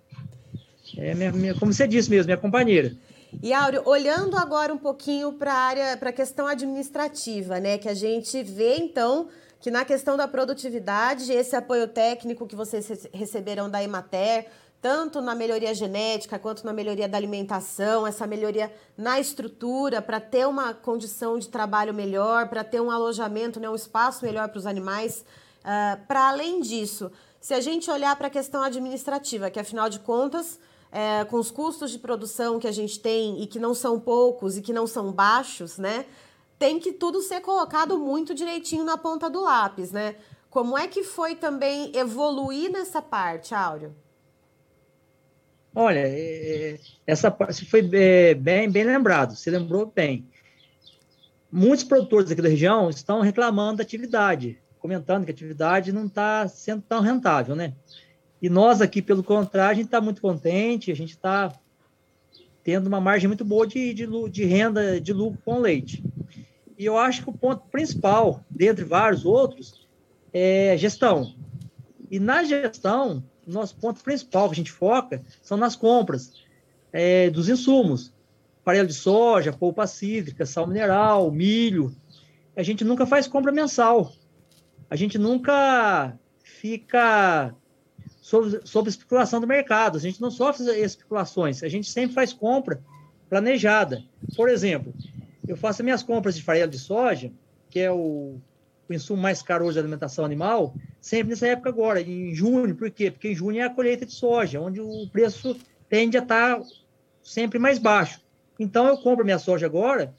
É 0.97 1.15
minha, 1.15 1.33
minha, 1.33 1.55
como 1.55 1.73
você 1.73 1.89
disse 1.89 2.11
mesmo, 2.11 2.27
minha 2.27 2.37
companheira. 2.37 2.95
E 3.43 3.53
Áureo, 3.53 3.83
olhando 3.87 4.37
agora 4.37 4.75
um 4.75 4.79
pouquinho 4.79 5.33
para 5.33 5.55
a 5.55 5.59
área, 5.59 5.97
para 5.97 6.11
a 6.11 6.13
questão 6.13 6.47
administrativa, 6.47 7.59
né? 7.59 7.79
Que 7.79 7.89
a 7.89 7.95
gente 7.95 8.43
vê, 8.43 8.77
então, 8.77 9.29
que 9.59 9.71
na 9.71 9.85
questão 9.85 10.17
da 10.17 10.29
produtividade, 10.29 11.33
esse 11.33 11.57
apoio 11.57 11.89
técnico 11.89 12.47
que 12.47 12.55
vocês 12.55 13.09
receberão 13.13 13.71
da 13.71 13.83
Emater, 13.83 14.49
tanto 14.83 15.21
na 15.21 15.33
melhoria 15.33 15.73
genética 15.73 16.41
quanto 16.41 16.67
na 16.67 16.73
melhoria 16.73 17.09
da 17.09 17.17
alimentação, 17.17 18.05
essa 18.05 18.27
melhoria 18.27 18.75
na 18.99 19.21
estrutura 19.21 20.03
para 20.03 20.21
ter 20.21 20.45
uma 20.49 20.75
condição 20.75 21.39
de 21.39 21.49
trabalho 21.49 21.95
melhor, 21.95 22.49
para 22.49 22.65
ter 22.65 22.81
um 22.81 22.91
alojamento, 22.91 23.61
né, 23.61 23.71
um 23.71 23.77
espaço 23.77 24.25
melhor 24.25 24.49
para 24.49 24.59
os 24.59 24.67
animais. 24.67 25.25
Uh, 25.61 26.05
para 26.09 26.29
além 26.29 26.61
disso, 26.61 27.13
se 27.41 27.55
a 27.55 27.61
gente 27.61 27.89
olhar 27.89 28.17
para 28.17 28.27
a 28.27 28.31
questão 28.31 28.61
administrativa, 28.61 29.51
que 29.51 29.61
afinal 29.61 29.89
de 29.89 30.01
contas, 30.01 30.59
é, 30.91 31.25
com 31.25 31.39
os 31.39 31.51
custos 31.51 31.91
de 31.91 31.99
produção 31.99 32.59
que 32.59 32.69
a 32.69 32.73
gente 32.73 33.01
tem 33.01 33.41
e 33.41 33.47
que 33.47 33.59
não 33.59 33.75
são 33.75 33.99
poucos 33.99 34.59
e 34.59 34.63
que 34.63 34.73
não 34.73 34.87
são 34.87 35.11
baixos, 35.11 35.79
né? 35.79 36.05
Tem 36.59 36.79
que 36.79 36.93
tudo 36.93 37.23
ser 37.23 37.41
colocado 37.41 37.99
muito 37.99 38.35
direitinho 38.35 38.85
na 38.85 38.99
ponta 38.99 39.31
do 39.31 39.41
lápis, 39.41 39.91
né? 39.91 40.17
Como 40.51 40.77
é 40.77 40.87
que 40.87 41.03
foi 41.03 41.35
também 41.35 41.91
evoluir 41.97 42.71
nessa 42.71 43.01
parte, 43.01 43.55
Áureo? 43.55 43.97
Olha, 45.75 46.01
é, 46.01 46.75
é, 46.75 46.81
essa 47.07 47.31
parte 47.31 47.65
foi 47.65 47.89
é, 47.95 48.35
bem, 48.35 48.71
bem 48.71 48.85
lembrado, 48.85 49.35
você 49.35 49.51
lembrou 49.51 49.87
bem. 49.87 50.27
Muitos 51.51 51.85
produtores 51.85 52.31
aqui 52.31 52.43
da 52.43 52.49
região 52.49 52.91
estão 52.91 53.21
reclamando 53.21 53.79
da 53.79 53.83
atividade, 53.83 54.59
comentando 54.79 55.25
que 55.25 55.31
a 55.31 55.35
atividade 55.35 55.93
não 55.93 56.07
está 56.07 56.47
sendo 56.49 56.83
tão 56.83 57.01
rentável, 57.01 57.55
né? 57.55 57.75
E 58.41 58.51
nós 58.51 58.81
aqui, 58.81 59.01
pelo 59.01 59.23
contrário, 59.23 59.73
a 59.73 59.75
gente 59.75 59.87
está 59.87 60.01
muito 60.01 60.21
contente, 60.21 60.91
a 60.91 60.97
gente 60.97 61.11
está 61.11 61.53
tendo 62.65 62.87
uma 62.87 63.01
margem 63.01 63.29
muito 63.29 63.45
boa 63.45 63.67
de, 63.67 63.95
de, 63.95 64.07
de, 64.31 64.45
renda, 64.45 65.01
de 65.01 65.13
lucro 65.13 65.41
com 65.45 65.59
leite. 65.59 66.03
E 66.79 66.85
eu 66.85 66.99
acho 66.99 67.23
que 67.23 67.31
o 67.31 67.33
ponto 67.33 67.63
principal, 67.71 68.45
dentre 68.51 68.85
vários 68.85 69.25
outros, 69.25 69.87
é 70.33 70.77
gestão. 70.77 71.35
E 72.11 72.19
na 72.19 72.43
gestão, 72.45 73.23
nosso 73.47 73.77
ponto 73.77 74.03
principal 74.03 74.49
que 74.49 74.55
a 74.55 74.57
gente 74.57 74.73
foca 74.73 75.23
são 75.43 75.57
nas 75.57 75.77
compras 75.77 76.33
é, 76.93 77.31
dos 77.31 77.49
insumos. 77.49 78.13
Farelo 78.65 78.87
de 78.87 78.95
soja, 78.95 79.53
polpa 79.53 79.87
cítrica, 79.87 80.47
sal 80.47 80.67
mineral, 80.67 81.31
milho. 81.31 81.95
A 82.57 82.63
gente 82.63 82.85
nunca 82.85 83.07
faz 83.07 83.27
compra 83.27 83.51
mensal. 83.51 84.13
A 84.89 84.95
gente 84.95 85.19
nunca 85.19 86.17
fica 86.43 87.55
sob, 88.21 88.61
sob 88.65 88.89
especulação 88.89 89.41
do 89.41 89.47
mercado. 89.47 89.97
A 89.97 90.01
gente 90.01 90.21
não 90.21 90.31
sofre 90.31 90.65
especulações. 90.81 91.63
A 91.63 91.69
gente 91.69 91.91
sempre 91.91 92.15
faz 92.15 92.33
compra 92.33 92.81
planejada. 93.29 94.05
Por 94.37 94.49
exemplo, 94.49 94.95
eu 95.49 95.57
faço 95.57 95.83
minhas 95.83 96.03
compras 96.03 96.37
de 96.37 96.43
farelo 96.43 96.71
de 96.71 96.79
soja, 96.79 97.33
que 97.69 97.81
é 97.81 97.91
o 97.91 98.39
o 98.93 98.97
insumo 98.97 99.21
mais 99.21 99.43
caro 99.43 99.65
hoje 99.65 99.77
da 99.77 99.81
alimentação 99.81 100.25
animal, 100.25 100.75
sempre 101.01 101.31
nessa 101.31 101.47
época 101.47 101.69
agora, 101.69 102.01
em 102.01 102.35
junho. 102.35 102.75
Por 102.75 102.91
quê? 102.91 103.11
Porque 103.11 103.29
em 103.29 103.35
junho 103.35 103.61
é 103.61 103.65
a 103.65 103.71
colheita 103.71 104.07
de 104.07 104.13
soja, 104.13 104.61
onde 104.61 104.81
o 104.81 105.09
preço 105.11 105.57
tende 105.89 106.17
a 106.17 106.23
estar 106.23 106.61
sempre 107.23 107.59
mais 107.59 107.79
baixo. 107.79 108.21
Então, 108.59 108.87
eu 108.87 108.97
compro 108.99 109.25
minha 109.25 109.39
soja 109.39 109.67
agora 109.67 110.15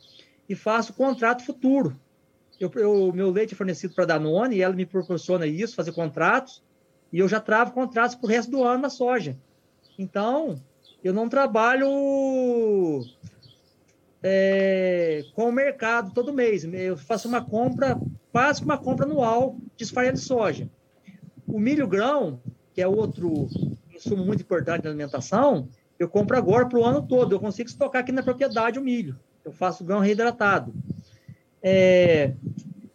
e 0.47 0.55
faço 0.55 0.93
contrato 0.93 1.45
futuro. 1.45 1.99
Eu, 2.59 2.71
eu 2.75 3.11
meu 3.13 3.29
leite 3.31 3.53
é 3.53 3.57
fornecido 3.57 3.93
para 3.93 4.03
a 4.03 4.07
Danone 4.07 4.55
e 4.55 4.61
ela 4.61 4.73
me 4.73 4.85
proporciona 4.85 5.45
isso, 5.45 5.75
fazer 5.75 5.91
contratos, 5.91 6.61
e 7.11 7.19
eu 7.19 7.27
já 7.27 7.39
travo 7.39 7.71
contratos 7.71 8.15
para 8.15 8.25
o 8.25 8.29
resto 8.29 8.51
do 8.51 8.63
ano 8.63 8.83
na 8.83 8.89
soja. 8.89 9.37
Então, 9.97 10.61
eu 11.03 11.13
não 11.13 11.29
trabalho 11.29 11.87
é, 14.23 15.25
com 15.33 15.49
o 15.49 15.51
mercado 15.51 16.13
todo 16.13 16.33
mês. 16.33 16.63
Eu 16.63 16.97
faço 16.97 17.27
uma 17.27 17.43
compra, 17.43 17.99
quase 18.31 18.63
uma 18.63 18.77
compra 18.77 19.05
anual 19.05 19.57
de 19.75 19.85
farelo 19.85 20.15
de 20.15 20.21
soja. 20.21 20.69
O 21.45 21.59
milho 21.59 21.87
grão, 21.87 22.39
que 22.73 22.81
é 22.81 22.87
outro 22.87 23.49
insumo 23.93 24.25
muito 24.25 24.41
importante 24.41 24.85
na 24.85 24.89
alimentação, 24.89 25.67
eu 25.99 26.07
compro 26.07 26.37
agora 26.37 26.65
para 26.65 26.79
o 26.79 26.85
ano 26.85 27.05
todo. 27.05 27.35
Eu 27.35 27.39
consigo 27.39 27.69
estocar 27.69 28.01
aqui 28.01 28.11
na 28.11 28.23
propriedade 28.23 28.79
o 28.79 28.83
milho. 28.83 29.19
Eu 29.43 29.51
faço 29.51 29.83
grão 29.83 29.99
reidratado. 29.99 30.73
É, 31.61 32.33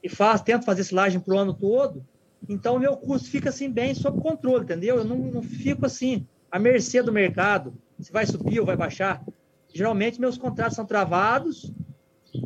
e 0.03 0.09
faço, 0.09 0.45
tento 0.45 0.65
fazer 0.65 0.85
silagem 0.85 1.21
para 1.21 1.35
o 1.35 1.39
ano 1.39 1.53
todo. 1.53 2.05
Então, 2.49 2.77
o 2.77 2.79
meu 2.79 2.97
custo 2.97 3.29
fica 3.29 3.51
assim 3.51 3.71
bem 3.71 3.95
sob 3.95 4.21
controle, 4.21 4.65
entendeu? 4.65 4.97
Eu 4.97 5.05
não, 5.05 5.19
não 5.19 5.43
fico 5.43 5.85
assim 5.85 6.27
à 6.51 6.59
mercê 6.59 7.03
do 7.03 7.13
mercado, 7.13 7.75
se 8.01 8.11
vai 8.11 8.25
subir 8.25 8.59
ou 8.61 8.67
vai 8.67 8.77
baixar. 8.77 9.23
Geralmente, 9.73 10.21
meus 10.21 10.39
contratos 10.39 10.77
são 10.77 10.87
travados 10.87 11.71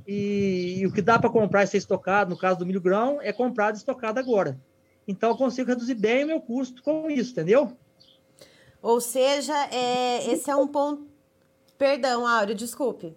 e, 0.07 0.79
e 0.79 0.87
o 0.87 0.93
que 0.93 1.03
dá 1.03 1.19
para 1.19 1.31
comprar 1.31 1.65
e 1.65 1.67
ser 1.67 1.79
estocado, 1.79 2.31
no 2.31 2.39
caso 2.39 2.59
do 2.59 2.67
milho 2.67 2.81
grão, 2.81 3.21
é 3.21 3.33
comprado 3.33 3.75
e 3.75 3.79
estocado 3.79 4.19
agora. 4.19 4.59
Então, 5.07 5.31
eu 5.31 5.37
consigo 5.37 5.69
reduzir 5.69 5.95
bem 5.95 6.25
o 6.25 6.29
meu 6.29 6.41
custo 6.41 6.83
com 6.83 7.11
isso, 7.11 7.33
entendeu? 7.33 7.77
Ou 8.81 9.01
seja, 9.01 9.55
é, 9.73 10.31
esse 10.31 10.51
é 10.51 10.57
um 10.57 10.67
ponto. 10.67 11.07
Perdão, 11.79 12.27
Áureo, 12.27 12.55
desculpe. 12.55 13.15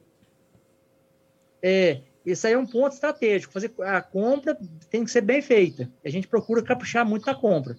É, 1.62 2.01
esse 2.25 2.47
aí 2.47 2.53
é 2.53 2.57
um 2.57 2.65
ponto 2.65 2.93
estratégico. 2.93 3.53
Fazer 3.53 3.74
a 3.79 4.01
compra 4.01 4.57
tem 4.89 5.03
que 5.03 5.12
ser 5.12 5.21
bem 5.21 5.41
feita. 5.41 5.89
A 6.03 6.09
gente 6.09 6.27
procura 6.27 6.63
caprichar 6.63 7.05
muito 7.05 7.25
na 7.25 7.35
compra. 7.35 7.77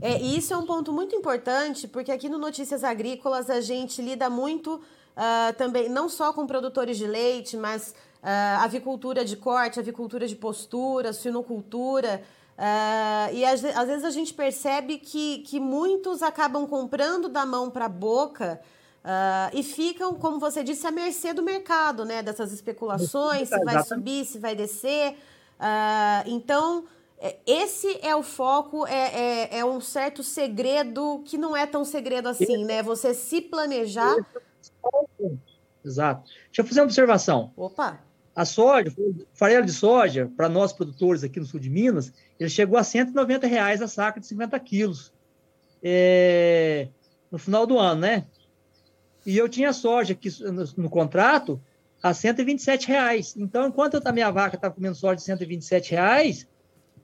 É, 0.00 0.20
e 0.20 0.36
isso 0.36 0.52
é 0.52 0.56
um 0.56 0.66
ponto 0.66 0.92
muito 0.92 1.14
importante, 1.14 1.86
porque 1.86 2.10
aqui 2.10 2.28
no 2.28 2.38
Notícias 2.38 2.82
Agrícolas 2.82 3.48
a 3.48 3.60
gente 3.60 4.02
lida 4.02 4.28
muito 4.28 4.80
uh, 5.16 5.52
também, 5.56 5.88
não 5.88 6.08
só 6.08 6.32
com 6.32 6.46
produtores 6.46 6.96
de 6.96 7.06
leite, 7.06 7.56
mas 7.56 7.94
uh, 8.22 8.62
avicultura 8.62 9.24
de 9.24 9.36
corte, 9.36 9.80
avicultura 9.80 10.26
de 10.26 10.36
postura, 10.36 11.12
suinocultura. 11.12 12.22
Uh, 12.56 13.34
e 13.34 13.44
às, 13.44 13.64
às, 13.64 13.88
vezes 13.88 14.04
a 14.04 14.10
gente 14.10 14.32
percebe 14.32 14.98
que, 14.98 15.38
que 15.38 15.58
muitos 15.58 16.22
acabam 16.22 16.66
comprando 16.66 17.28
da 17.28 17.44
mão 17.44 17.70
para 17.70 17.86
a 17.86 17.88
boca 17.88 18.60
e 19.52 19.62
ficam, 19.62 20.14
como 20.14 20.38
você 20.38 20.64
disse, 20.64 20.86
à 20.86 20.90
mercê 20.90 21.34
do 21.34 21.42
mercado, 21.42 22.06
né? 22.06 22.22
Dessas 22.22 22.50
especulações, 22.54 23.50
se 23.50 23.62
vai 23.62 23.84
subir, 23.84 24.24
se 24.24 24.38
vai 24.38 24.54
descer. 24.54 25.18
então, 26.24 26.84
é, 27.18 27.36
esse 27.46 27.98
é 28.02 28.14
o 28.14 28.22
foco, 28.22 28.86
é, 28.86 29.48
é, 29.48 29.58
é, 29.58 29.64
um 29.64 29.80
certo 29.80 30.22
segredo 30.22 31.22
que 31.24 31.38
não 31.38 31.56
é 31.56 31.66
tão 31.66 31.82
segredo 31.82 32.28
assim, 32.28 32.64
né? 32.64 32.82
Você 32.82 33.14
se 33.14 33.40
planejar 33.40 34.14
Exato. 35.84 36.30
Deixa 36.46 36.62
eu 36.62 36.64
fazer 36.64 36.80
uma 36.80 36.86
observação. 36.86 37.52
Opa! 37.56 38.00
A 38.34 38.44
soja, 38.44 38.92
o 38.98 39.26
farelo 39.32 39.64
de 39.64 39.72
soja, 39.72 40.30
para 40.36 40.48
nós 40.48 40.72
produtores 40.72 41.22
aqui 41.22 41.38
no 41.38 41.46
sul 41.46 41.60
de 41.60 41.70
Minas, 41.70 42.12
ele 42.38 42.50
chegou 42.50 42.76
a 42.76 42.82
190 42.82 43.46
reais 43.46 43.80
a 43.80 43.86
saca 43.86 44.18
de 44.18 44.26
50 44.26 44.58
quilos 44.58 45.12
é, 45.82 46.88
no 47.30 47.38
final 47.38 47.66
do 47.66 47.78
ano, 47.78 48.00
né? 48.00 48.24
E 49.26 49.36
eu 49.36 49.48
tinha 49.48 49.72
soja 49.72 50.14
aqui 50.14 50.30
no, 50.40 50.64
no 50.84 50.90
contrato 50.90 51.60
a 52.02 52.12
127 52.12 52.88
reais. 52.88 53.34
Então, 53.36 53.68
enquanto 53.68 54.00
a 54.04 54.12
minha 54.12 54.30
vaca 54.30 54.56
estava 54.56 54.74
comendo 54.74 54.94
soja 54.94 55.16
de 55.16 55.22
127 55.22 55.92
reais, 55.92 56.46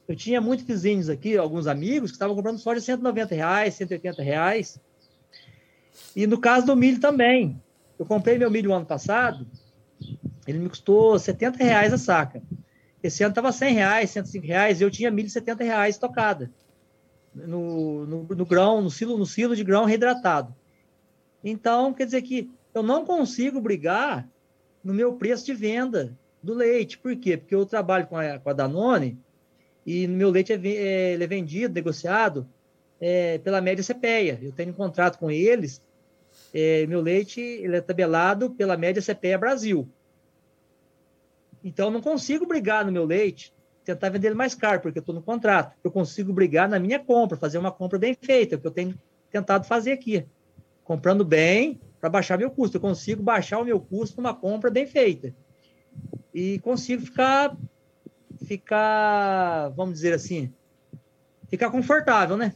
eu 0.09 0.17
tinha 0.17 0.41
muitos 0.41 0.67
vizinhos 0.67 1.09
aqui, 1.09 1.37
alguns 1.37 1.67
amigos, 1.67 2.11
que 2.11 2.17
estavam 2.17 2.35
comprando 2.35 2.59
soja 2.59 2.81
de 2.81 2.87
190 2.87 3.35
reais, 3.35 3.75
180 3.75 4.23
reais. 4.23 4.81
E 6.15 6.27
no 6.27 6.39
caso 6.39 6.67
do 6.67 6.77
milho 6.77 7.01
também. 7.01 7.61
Eu 7.99 8.07
comprei 8.07 8.39
meu 8.39 8.51
milho 8.51 8.73
ano 8.73 8.87
passado, 8.87 9.47
ele 10.47 10.59
me 10.59 10.69
custou 10.69 11.19
70 11.19 11.63
reais 11.63 11.93
a 11.93 11.99
saca. 11.99 12.43
Esse 13.03 13.23
ano 13.23 13.33
estava 13.33 13.53
100 13.53 13.75
reais, 13.75 14.11
105 14.11 14.47
reais, 14.47 14.81
e 14.81 14.85
eu 14.85 14.91
tinha 14.91 15.11
milho 15.11 15.29
70 15.29 15.65
reais 15.65 15.99
tocada 15.99 16.51
no, 17.35 18.07
no, 18.07 18.23
no, 18.25 18.47
grão, 18.47 18.83
no 18.83 18.91
silo, 18.91 19.17
no 19.17 19.27
silo 19.27 19.55
de 19.55 19.65
grão 19.65 19.85
reidratado. 19.85 20.55
Então, 21.43 21.93
quer 21.93 22.05
dizer 22.05 22.23
que 22.23 22.51
eu 22.75 22.83
não 22.83 23.05
consigo 23.05 23.61
brigar 23.61 24.29
no 24.83 24.93
meu 24.93 25.15
preço 25.15 25.47
de 25.47 25.55
venda 25.55 26.17
do 26.43 26.55
leite. 26.55 26.99
Por 26.99 27.15
quê? 27.17 27.37
Porque 27.37 27.55
eu 27.55 27.67
trabalho 27.67 28.07
com 28.07 28.17
a, 28.17 28.39
com 28.39 28.51
a 28.51 28.53
Danone 28.53 29.19
e 29.87 30.07
no 30.07 30.17
meu 30.17 30.31
leite 30.31 30.53
é, 30.53 30.61
é, 30.65 31.13
é 31.15 31.27
vendido, 31.27 31.75
negociado 31.75 32.47
é, 33.01 33.39
pela 33.39 33.61
média 33.61 33.85
CPEA. 33.85 34.39
Eu 34.43 34.53
tenho 34.53 34.71
um 34.71 34.75
contrato 34.75 35.19
com 35.19 35.31
eles 35.31 35.83
é, 36.53 36.87
meu 36.87 37.01
leite 37.01 37.41
ele 37.41 37.77
é 37.77 37.81
tabelado 37.81 38.51
pela 38.51 38.77
média 38.77 39.03
CPEA 39.03 39.39
Brasil. 39.39 39.89
Então, 41.63 41.87
eu 41.87 41.91
não 41.93 42.01
consigo 42.01 42.47
brigar 42.47 42.85
no 42.85 42.93
meu 42.93 43.05
leite, 43.05 43.55
tentar 43.85 44.09
vender 44.09 44.29
ele 44.29 44.35
mais 44.35 44.55
caro, 44.55 44.81
porque 44.81 44.99
eu 44.99 45.03
estou 45.03 45.15
no 45.15 45.23
contrato. 45.23 45.77
Eu 45.85 45.91
consigo 45.91 46.33
brigar 46.33 46.69
na 46.69 46.79
minha 46.79 46.99
compra, 46.99 47.37
fazer 47.37 47.59
uma 47.59 47.71
compra 47.71 47.99
bem 47.99 48.17
feita, 48.21 48.57
que 48.57 48.67
eu 48.67 48.71
tenho 48.71 48.99
tentado 49.31 49.67
fazer 49.67 49.93
aqui. 49.93 50.27
Comprando 50.85 51.25
bem 51.25 51.81
para 52.01 52.09
baixar 52.09 52.39
meu 52.39 52.51
custo. 52.51 52.77
Eu 52.77 52.81
consigo 52.81 53.23
baixar 53.23 53.59
o 53.59 53.65
meu 53.65 53.79
custo 53.79 54.17
numa 54.17 54.35
compra 54.35 54.71
bem 54.71 54.87
feita. 54.87 55.35
E 56.33 56.59
consigo 56.61 57.05
ficar, 57.05 57.57
ficar, 58.45 59.69
vamos 59.71 59.95
dizer 59.95 60.15
assim, 60.15 60.53
ficar 61.49 61.71
confortável, 61.71 62.37
né? 62.37 62.55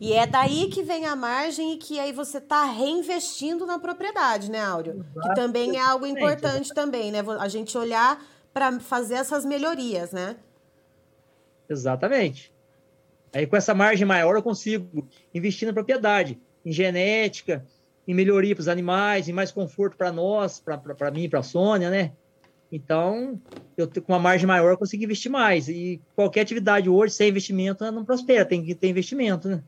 E 0.00 0.14
é 0.14 0.26
daí 0.26 0.68
que 0.68 0.82
vem 0.82 1.04
a 1.04 1.14
margem 1.14 1.74
e 1.74 1.76
que 1.76 2.00
aí 2.00 2.10
você 2.10 2.38
está 2.38 2.64
reinvestindo 2.64 3.66
na 3.66 3.78
propriedade, 3.78 4.50
né, 4.50 4.58
Áureo? 4.58 5.04
Que 5.22 5.34
também 5.34 5.76
é 5.76 5.80
algo 5.80 6.06
importante 6.06 6.72
também, 6.72 7.12
né? 7.12 7.18
A 7.38 7.48
gente 7.48 7.76
olhar 7.76 8.18
para 8.50 8.80
fazer 8.80 9.14
essas 9.14 9.44
melhorias, 9.44 10.10
né? 10.10 10.36
Exatamente. 11.68 12.50
Aí 13.32 13.46
com 13.46 13.56
essa 13.56 13.74
margem 13.74 14.06
maior 14.06 14.34
eu 14.34 14.42
consigo 14.42 15.06
investir 15.34 15.68
na 15.68 15.74
propriedade, 15.74 16.40
em 16.64 16.72
genética, 16.72 17.66
em 18.08 18.14
melhoria 18.14 18.54
para 18.54 18.62
os 18.62 18.68
animais, 18.68 19.28
em 19.28 19.32
mais 19.34 19.52
conforto 19.52 19.98
para 19.98 20.10
nós, 20.10 20.58
para 20.58 21.10
mim, 21.10 21.28
para 21.28 21.40
a 21.40 21.42
Sônia, 21.42 21.90
né? 21.90 22.12
Então, 22.72 23.38
eu 23.76 23.86
com 23.86 24.12
uma 24.12 24.18
margem 24.18 24.46
maior 24.46 24.70
eu 24.70 24.78
consigo 24.78 25.04
investir 25.04 25.30
mais. 25.30 25.68
E 25.68 26.00
qualquer 26.16 26.40
atividade 26.40 26.88
hoje 26.88 27.12
sem 27.12 27.28
investimento 27.28 27.88
não 27.92 28.04
prospera, 28.04 28.46
tem 28.46 28.64
que 28.64 28.74
ter 28.74 28.88
investimento, 28.88 29.46
né? 29.46 29.62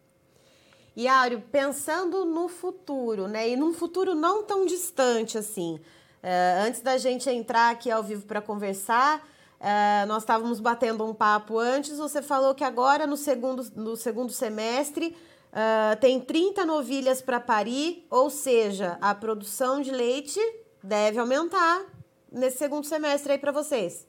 E 0.94 1.08
Áureo, 1.08 1.42
pensando 1.50 2.24
no 2.24 2.48
futuro, 2.48 3.26
né? 3.26 3.48
E 3.48 3.56
num 3.56 3.72
futuro 3.72 4.14
não 4.14 4.42
tão 4.42 4.66
distante 4.66 5.38
assim. 5.38 5.80
Uh, 6.22 6.66
antes 6.66 6.80
da 6.80 6.98
gente 6.98 7.28
entrar 7.30 7.70
aqui 7.70 7.90
ao 7.90 8.02
vivo 8.02 8.26
para 8.26 8.40
conversar, 8.40 9.26
Uh, 9.62 10.04
nós 10.08 10.24
estávamos 10.24 10.58
batendo 10.58 11.06
um 11.06 11.14
papo 11.14 11.56
antes. 11.56 11.96
Você 11.96 12.20
falou 12.20 12.52
que 12.52 12.64
agora, 12.64 13.06
no 13.06 13.16
segundo, 13.16 13.64
no 13.76 13.96
segundo 13.96 14.32
semestre, 14.32 15.16
uh, 15.52 15.96
tem 16.00 16.18
30 16.18 16.66
novilhas 16.66 17.22
para 17.22 17.38
parir, 17.38 18.04
ou 18.10 18.28
seja, 18.28 18.98
a 19.00 19.14
produção 19.14 19.80
de 19.80 19.92
leite 19.92 20.40
deve 20.82 21.20
aumentar 21.20 21.86
nesse 22.32 22.58
segundo 22.58 22.84
semestre 22.84 23.34
aí 23.34 23.38
para 23.38 23.52
vocês. 23.52 24.04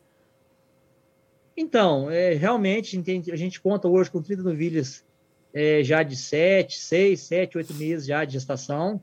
Então, 1.55 2.09
é, 2.09 2.33
realmente, 2.33 2.99
a 3.31 3.35
gente 3.35 3.61
conta 3.61 3.87
hoje 3.87 4.09
com 4.09 4.23
30 4.23 4.41
novilhas 4.41 5.05
é, 5.53 5.83
já 5.83 6.01
de 6.01 6.15
7, 6.15 6.77
6, 6.77 7.19
7, 7.19 7.57
8 7.57 7.73
meses 7.75 8.05
já 8.05 8.25
de 8.25 8.33
gestação. 8.33 9.01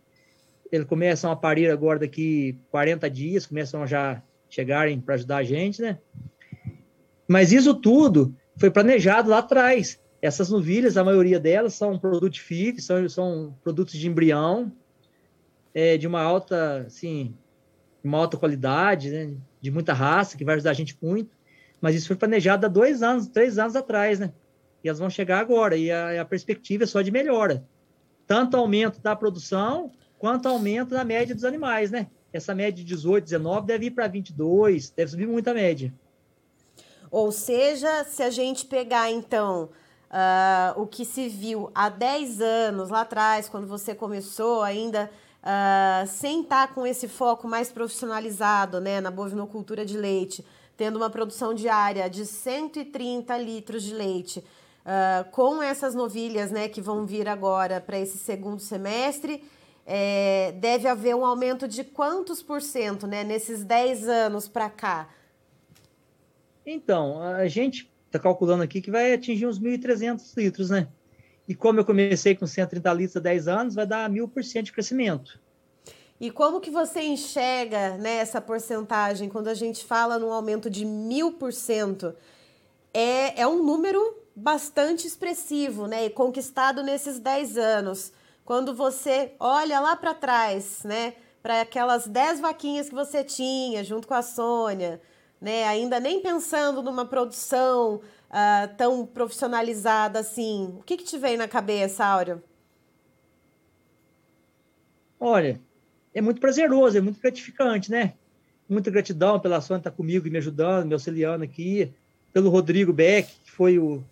Eles 0.71 0.87
começam 0.87 1.30
a 1.30 1.37
parir 1.37 1.71
agora 1.71 1.99
daqui 1.99 2.59
40 2.71 3.09
dias, 3.09 3.47
começam 3.47 3.83
a 3.83 3.87
já 3.87 4.23
chegarem 4.49 5.00
para 5.00 5.14
ajudar 5.14 5.38
a 5.38 5.45
gente, 5.45 5.80
né? 5.80 5.99
Mas 7.26 7.52
isso 7.52 7.75
tudo 7.75 8.35
foi 8.57 8.71
planejado 8.71 9.30
lá 9.30 9.38
atrás. 9.38 10.00
Essas 10.21 10.50
novilhas, 10.50 10.97
a 10.97 11.04
maioria 11.04 11.38
delas 11.38 11.75
são 11.75 11.99
produtos 11.99 12.40
FIF, 12.40 12.80
são, 12.83 13.09
são 13.09 13.57
produtos 13.62 13.95
de 13.95 14.09
embrião, 14.09 14.73
é, 15.73 15.97
de 15.97 16.07
uma 16.07 16.21
alta, 16.21 16.85
assim, 16.87 17.35
uma 18.02 18.19
alta 18.19 18.37
qualidade, 18.37 19.11
né? 19.11 19.35
de 19.61 19.71
muita 19.71 19.92
raça, 19.92 20.37
que 20.37 20.45
vai 20.45 20.57
ajudar 20.57 20.71
a 20.71 20.75
gente 20.75 20.97
muito. 21.00 21.30
Mas 21.80 21.95
isso 21.95 22.09
foi 22.09 22.16
planejado 22.16 22.66
há 22.66 22.69
dois 22.69 23.02
anos, 23.02 23.28
três 23.28 23.59
anos 23.59 23.76
atrás, 23.76 24.19
né? 24.19 24.33
E 24.82 24.88
elas 24.88 24.99
vão 24.99 25.10
chegar 25.10 25.38
agora, 25.38 25.76
e 25.76 25.90
a, 25.90 26.22
a 26.22 26.25
perspectiva 26.25 26.84
é 26.84 26.87
só 26.87 27.02
de 27.02 27.10
melhora. 27.10 27.64
Tanto 28.26 28.56
aumento 28.56 29.00
da 29.00 29.14
produção, 29.14 29.90
quanto 30.18 30.49
aumento 30.49 30.90
da 30.90 31.04
média 31.04 31.34
dos 31.34 31.44
animais, 31.44 31.90
né? 31.90 32.06
Essa 32.32 32.54
média 32.54 32.72
de 32.72 32.84
18, 32.84 33.25
19 33.25 33.66
deve 33.66 33.87
ir 33.87 33.90
para 33.90 34.06
22, 34.06 34.90
deve 34.90 35.10
subir 35.10 35.26
muito 35.26 35.49
a 35.49 35.54
média. 35.54 35.92
Ou 37.10 37.32
seja, 37.32 38.04
se 38.04 38.22
a 38.22 38.30
gente 38.30 38.66
pegar 38.66 39.10
então 39.10 39.70
uh, 40.10 40.80
o 40.80 40.87
que 40.87 41.04
se 41.04 41.28
viu 41.28 41.70
há 41.75 41.88
10 41.88 42.40
anos 42.40 42.88
lá 42.88 43.00
atrás, 43.00 43.49
quando 43.49 43.66
você 43.66 43.94
começou 43.94 44.62
ainda 44.62 45.10
uh, 45.42 46.06
sem 46.06 46.42
estar 46.42 46.68
tá 46.68 46.75
com 46.75 46.87
esse 46.87 47.08
foco 47.08 47.49
mais 47.49 47.72
profissionalizado 47.72 48.80
né, 48.80 49.00
na 49.00 49.10
bovinocultura 49.10 49.84
de 49.84 49.96
leite, 49.96 50.44
tendo 50.76 50.96
uma 50.96 51.10
produção 51.10 51.52
diária 51.52 52.08
de 52.08 52.25
130 52.25 53.37
litros 53.38 53.82
de 53.82 53.94
leite, 53.94 54.44
uh, 54.84 55.30
com 55.30 55.62
essas 55.62 55.94
novilhas 55.94 56.50
né, 56.50 56.68
que 56.68 56.80
vão 56.80 57.06
vir 57.06 57.28
agora 57.28 57.80
para 57.80 57.98
esse 57.98 58.18
segundo 58.18 58.61
semestre, 58.61 59.42
é, 59.87 60.52
deve 60.52 60.87
haver 60.87 61.16
um 61.16 61.24
aumento 61.24 61.66
de 61.66 61.83
quantos 61.83 62.42
por 62.42 62.62
cento 62.62 63.07
né, 63.07 63.24
nesses 63.24 63.64
10 63.64 64.09
anos 64.09 64.46
para 64.46 64.70
cá? 64.70 65.09
Então, 66.64 67.20
a 67.20 67.48
gente 67.48 67.90
está 68.07 68.18
calculando 68.18 68.62
aqui 68.62 68.81
que 68.81 68.90
vai 68.90 69.12
atingir 69.12 69.46
uns 69.46 69.59
1.300 69.59 70.37
litros, 70.37 70.70
né? 70.70 70.88
E 71.48 71.55
como 71.55 71.81
eu 71.81 71.85
comecei 71.85 72.37
com 72.37 72.46
130 72.46 72.92
litros 72.92 73.16
há 73.16 73.20
10 73.20 73.48
anos, 73.48 73.74
vai 73.74 73.87
dar 73.87 74.09
1.000% 74.09 74.62
de 74.62 74.72
crescimento. 74.72 75.40
E 76.20 76.31
como 76.31 76.61
que 76.61 76.70
você 76.70 77.00
enxerga 77.00 77.96
né, 77.96 78.16
essa 78.16 78.40
porcentagem 78.40 79.28
quando 79.28 79.48
a 79.48 79.55
gente 79.55 79.85
fala 79.85 80.18
num 80.18 80.33
aumento 80.33 80.68
de 80.68 80.85
1.000%? 80.85 82.14
É, 82.92 83.40
é 83.40 83.46
um 83.48 83.64
número 83.64 84.19
bastante 84.40 85.07
expressivo, 85.07 85.87
né? 85.87 86.07
E 86.07 86.11
conquistado 86.11 86.83
nesses 86.83 87.18
10 87.18 87.59
anos. 87.59 88.12
Quando 88.44 88.74
você 88.74 89.33
olha 89.38 89.79
lá 89.81 89.94
para 89.94 90.14
trás, 90.14 90.83
né? 90.85 91.14
Para 91.42 91.61
aquelas 91.61 92.07
10 92.07 92.40
vaquinhas 92.40 92.88
que 92.88 92.94
você 92.94 93.22
tinha 93.22 93.85
junto 93.85 94.09
com 94.09 94.14
a 94.14 94.22
Sônia, 94.22 95.00
né? 95.40 95.64
Ainda 95.64 96.00
nem 96.00 96.20
pensando 96.20 96.83
numa 96.83 97.05
produção 97.05 97.96
uh, 97.96 98.76
tão 98.76 99.07
profissionalizada 99.07 100.18
assim. 100.18 100.74
O 100.79 100.83
que, 100.83 100.96
que 100.96 101.05
te 101.05 101.18
vem 101.18 101.37
na 101.37 101.46
cabeça, 101.46 102.05
Áureo? 102.05 102.42
Olha, 105.18 105.61
é 106.14 106.20
muito 106.22 106.40
prazeroso, 106.40 106.96
é 106.96 107.00
muito 107.00 107.20
gratificante, 107.20 107.90
né? 107.90 108.14
Muita 108.66 108.90
gratidão 108.90 109.38
pela 109.38 109.61
Sônia 109.61 109.81
estar 109.81 109.90
comigo 109.90 110.26
e 110.26 110.31
me 110.31 110.38
ajudando, 110.38 110.87
me 110.87 110.94
auxiliando 110.94 111.44
aqui, 111.44 111.92
pelo 112.33 112.48
Rodrigo 112.48 112.92
Beck, 112.92 113.29
que 113.44 113.50
foi 113.50 113.79
o, 113.79 114.03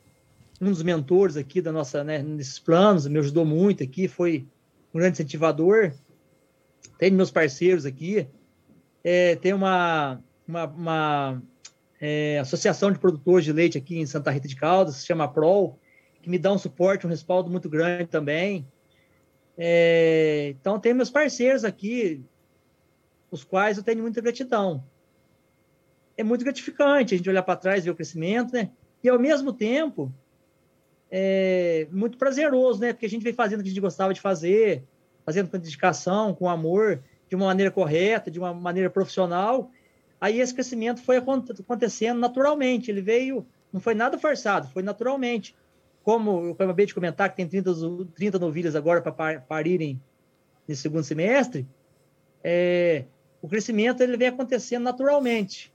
um 0.61 0.71
dos 0.71 0.83
mentores 0.83 1.37
aqui 1.37 1.61
da 1.61 1.71
nossa, 1.71 2.03
né, 2.03 2.23
nesses 2.23 2.59
planos, 2.59 3.07
me 3.07 3.19
ajudou 3.19 3.45
muito 3.45 3.83
aqui, 3.83 4.09
foi 4.09 4.47
um 4.93 4.99
grande 4.99 5.15
incentivador. 5.15 5.93
Tem 6.99 7.11
meus 7.11 7.31
parceiros 7.31 7.87
aqui. 7.87 8.27
É, 9.05 9.37
tem 9.37 9.53
uma, 9.53 10.21
uma, 10.47 10.65
uma 10.67 11.43
é, 12.01 12.39
associação 12.41 12.91
de 12.91 12.99
produtores 12.99 13.45
de 13.45 13.53
leite 13.53 13.79
aqui 13.79 13.99
em 13.99 14.07
Santa 14.07 14.31
Rita 14.31 14.49
de 14.49 14.57
Caldas, 14.57 14.97
se 14.97 15.07
chama 15.07 15.29
PROL, 15.29 15.79
que 16.21 16.29
me 16.29 16.39
dá 16.39 16.53
um 16.53 16.59
suporte, 16.59 17.07
um 17.07 17.11
respaldo 17.11 17.51
muito 17.51 17.69
grande 17.69 18.07
também. 18.07 18.67
É, 19.57 20.55
então, 20.61 20.79
tem 20.79 20.95
meus 20.95 21.11
parceiros 21.11 21.65
aqui, 21.65 22.25
os 23.31 23.45
quais 23.45 23.77
eu 23.77 23.85
tenho 23.85 24.03
muita 24.03 24.21
gratidão. 24.21 24.85
É 26.17 26.25
muito 26.25 26.45
gratificante 26.45 27.15
a 27.15 27.17
gente 27.17 27.31
olhar 27.31 27.43
para 27.43 27.57
trás 27.57 27.85
ver 27.85 27.91
o 27.91 27.95
crescimento, 27.95 28.53
né? 28.53 28.71
E, 29.03 29.09
ao 29.09 29.19
mesmo 29.19 29.53
tempo, 29.53 30.13
é 31.11 31.87
muito 31.91 32.19
prazeroso, 32.19 32.81
né? 32.81 32.93
Porque 32.93 33.07
a 33.07 33.11
gente 33.11 33.23
vem 33.23 33.33
fazendo 33.33 33.61
o 33.61 33.63
que 33.63 33.69
a 33.69 33.73
gente 33.73 33.81
gostava 33.81 34.13
de 34.13 34.21
fazer, 34.21 34.85
fazendo 35.25 35.51
com 35.51 35.59
dedicação, 35.59 36.35
com 36.35 36.49
amor, 36.49 37.03
de 37.29 37.37
uma 37.37 37.47
maneira 37.47 37.71
correta, 37.71 38.31
de 38.31 38.39
uma 38.39 38.53
maneira 38.55 38.91
profissional, 38.91 39.71
Aí 40.21 40.41
esse 40.41 40.53
crescimento 40.53 41.01
foi 41.01 41.17
acontecendo 41.17 42.19
naturalmente, 42.19 42.91
ele 42.91 43.01
veio, 43.01 43.47
não 43.73 43.81
foi 43.81 43.95
nada 43.95 44.19
forçado, 44.19 44.69
foi 44.69 44.83
naturalmente. 44.83 45.55
Como 46.03 46.47
eu 46.47 46.53
acabei 46.53 46.87
de 46.87 46.95
comentar 46.95 47.31
que 47.31 47.37
tem 47.37 47.47
30, 47.47 47.71
30 48.15 48.39
novilhas 48.39 48.75
agora 48.75 49.01
para 49.01 49.41
parirem 49.41 50.01
nesse 50.67 50.83
segundo 50.83 51.05
semestre, 51.05 51.67
é, 52.43 53.05
o 53.41 53.49
crescimento 53.49 54.03
ele 54.03 54.17
vem 54.17 54.29
acontecendo 54.29 54.83
naturalmente. 54.83 55.73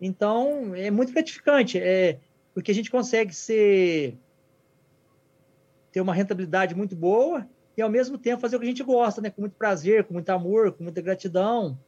Então, 0.00 0.74
é 0.74 0.90
muito 0.90 1.12
gratificante, 1.12 1.78
é, 1.78 2.18
porque 2.52 2.70
a 2.70 2.74
gente 2.74 2.90
consegue 2.90 3.34
ser, 3.34 4.16
ter 5.94 6.00
uma 6.00 6.12
rentabilidade 6.12 6.74
muito 6.74 6.96
boa 6.96 7.46
e, 7.76 7.80
ao 7.80 7.88
mesmo 7.88 8.18
tempo, 8.18 8.40
fazer 8.40 8.56
o 8.56 8.58
que 8.58 8.66
a 8.66 8.68
gente 8.68 8.82
gosta, 8.82 9.20
né? 9.20 9.30
com 9.30 9.42
muito 9.42 9.54
prazer, 9.54 10.02
com 10.02 10.12
muito 10.12 10.28
amor, 10.30 10.72
com 10.72 10.82
muita 10.82 11.00
gratidão. 11.00 11.78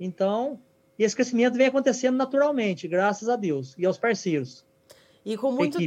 Então, 0.00 0.58
e 0.98 1.04
esse 1.04 1.14
crescimento 1.14 1.58
vem 1.58 1.66
acontecendo 1.66 2.16
naturalmente, 2.16 2.88
graças 2.88 3.28
a 3.28 3.36
Deus 3.36 3.74
e 3.76 3.84
aos 3.84 3.98
parceiros. 3.98 4.64
E 5.22 5.36
com 5.36 5.52
muito, 5.52 5.78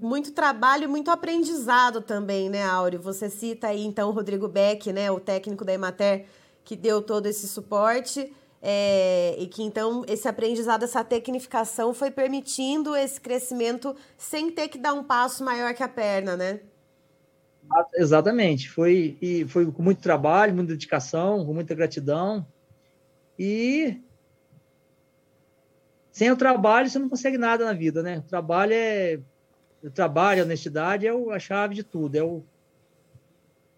muito 0.00 0.32
trabalho 0.32 0.84
e 0.84 0.86
muito 0.86 1.10
aprendizado 1.10 2.00
também, 2.00 2.48
né, 2.48 2.62
Áureo? 2.62 3.02
Você 3.02 3.28
cita 3.28 3.66
aí, 3.66 3.84
então, 3.84 4.10
o 4.10 4.12
Rodrigo 4.12 4.46
Beck, 4.46 4.92
né, 4.92 5.10
o 5.10 5.18
técnico 5.18 5.64
da 5.64 5.74
Emater, 5.74 6.26
que 6.64 6.76
deu 6.76 7.02
todo 7.02 7.26
esse 7.26 7.48
suporte. 7.48 8.32
É, 8.60 9.36
e 9.38 9.46
que 9.46 9.62
então 9.62 10.04
esse 10.08 10.26
aprendizado, 10.26 10.82
essa 10.82 11.04
tecnificação 11.04 11.94
foi 11.94 12.10
permitindo 12.10 12.96
esse 12.96 13.20
crescimento 13.20 13.94
sem 14.16 14.50
ter 14.50 14.66
que 14.66 14.76
dar 14.76 14.94
um 14.94 15.04
passo 15.04 15.44
maior 15.44 15.72
que 15.74 15.82
a 15.82 15.88
perna, 15.88 16.36
né? 16.36 16.60
Exatamente, 17.94 18.70
foi, 18.70 19.16
e 19.20 19.44
foi 19.46 19.70
com 19.70 19.82
muito 19.82 20.00
trabalho, 20.00 20.54
muita 20.54 20.72
dedicação, 20.72 21.44
com 21.44 21.52
muita 21.52 21.74
gratidão. 21.74 22.46
E 23.38 24.00
sem 26.18 26.32
o 26.32 26.36
trabalho, 26.36 26.90
você 26.90 26.98
não 26.98 27.08
consegue 27.08 27.38
nada 27.38 27.64
na 27.64 27.72
vida, 27.72 28.02
né? 28.02 28.18
O 28.18 28.22
trabalho 28.22 28.72
é. 28.72 29.20
O 29.80 29.90
trabalho, 29.90 30.42
a 30.42 30.44
honestidade 30.44 31.06
é 31.06 31.10
a 31.10 31.38
chave 31.38 31.76
de 31.76 31.84
tudo, 31.84 32.16
é 32.16 32.22
o, 32.24 32.42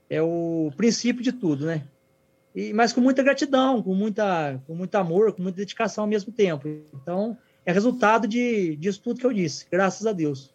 é 0.09 0.23
o 0.23 0.73
princípio 0.75 1.23
de 1.23 1.31
tudo, 1.31 1.67
né? 1.67 1.87
E, 2.55 2.73
mas 2.73 2.95
com 2.95 3.03
muita 3.03 3.23
gratidão, 3.23 3.83
com, 3.83 3.95
muita, 3.95 4.59
com 4.67 4.75
muito 4.75 4.95
amor, 4.95 5.35
com 5.35 5.43
muita 5.43 5.59
dedicação 5.59 6.05
ao 6.05 6.09
mesmo 6.09 6.33
tempo. 6.33 6.67
Então, 6.95 7.37
é 7.67 7.73
resultado 7.73 8.27
de, 8.27 8.75
disso 8.77 9.03
tudo 9.03 9.21
que 9.21 9.27
eu 9.27 9.33
disse, 9.35 9.67
graças 9.71 10.07
a 10.07 10.13
Deus. 10.13 10.55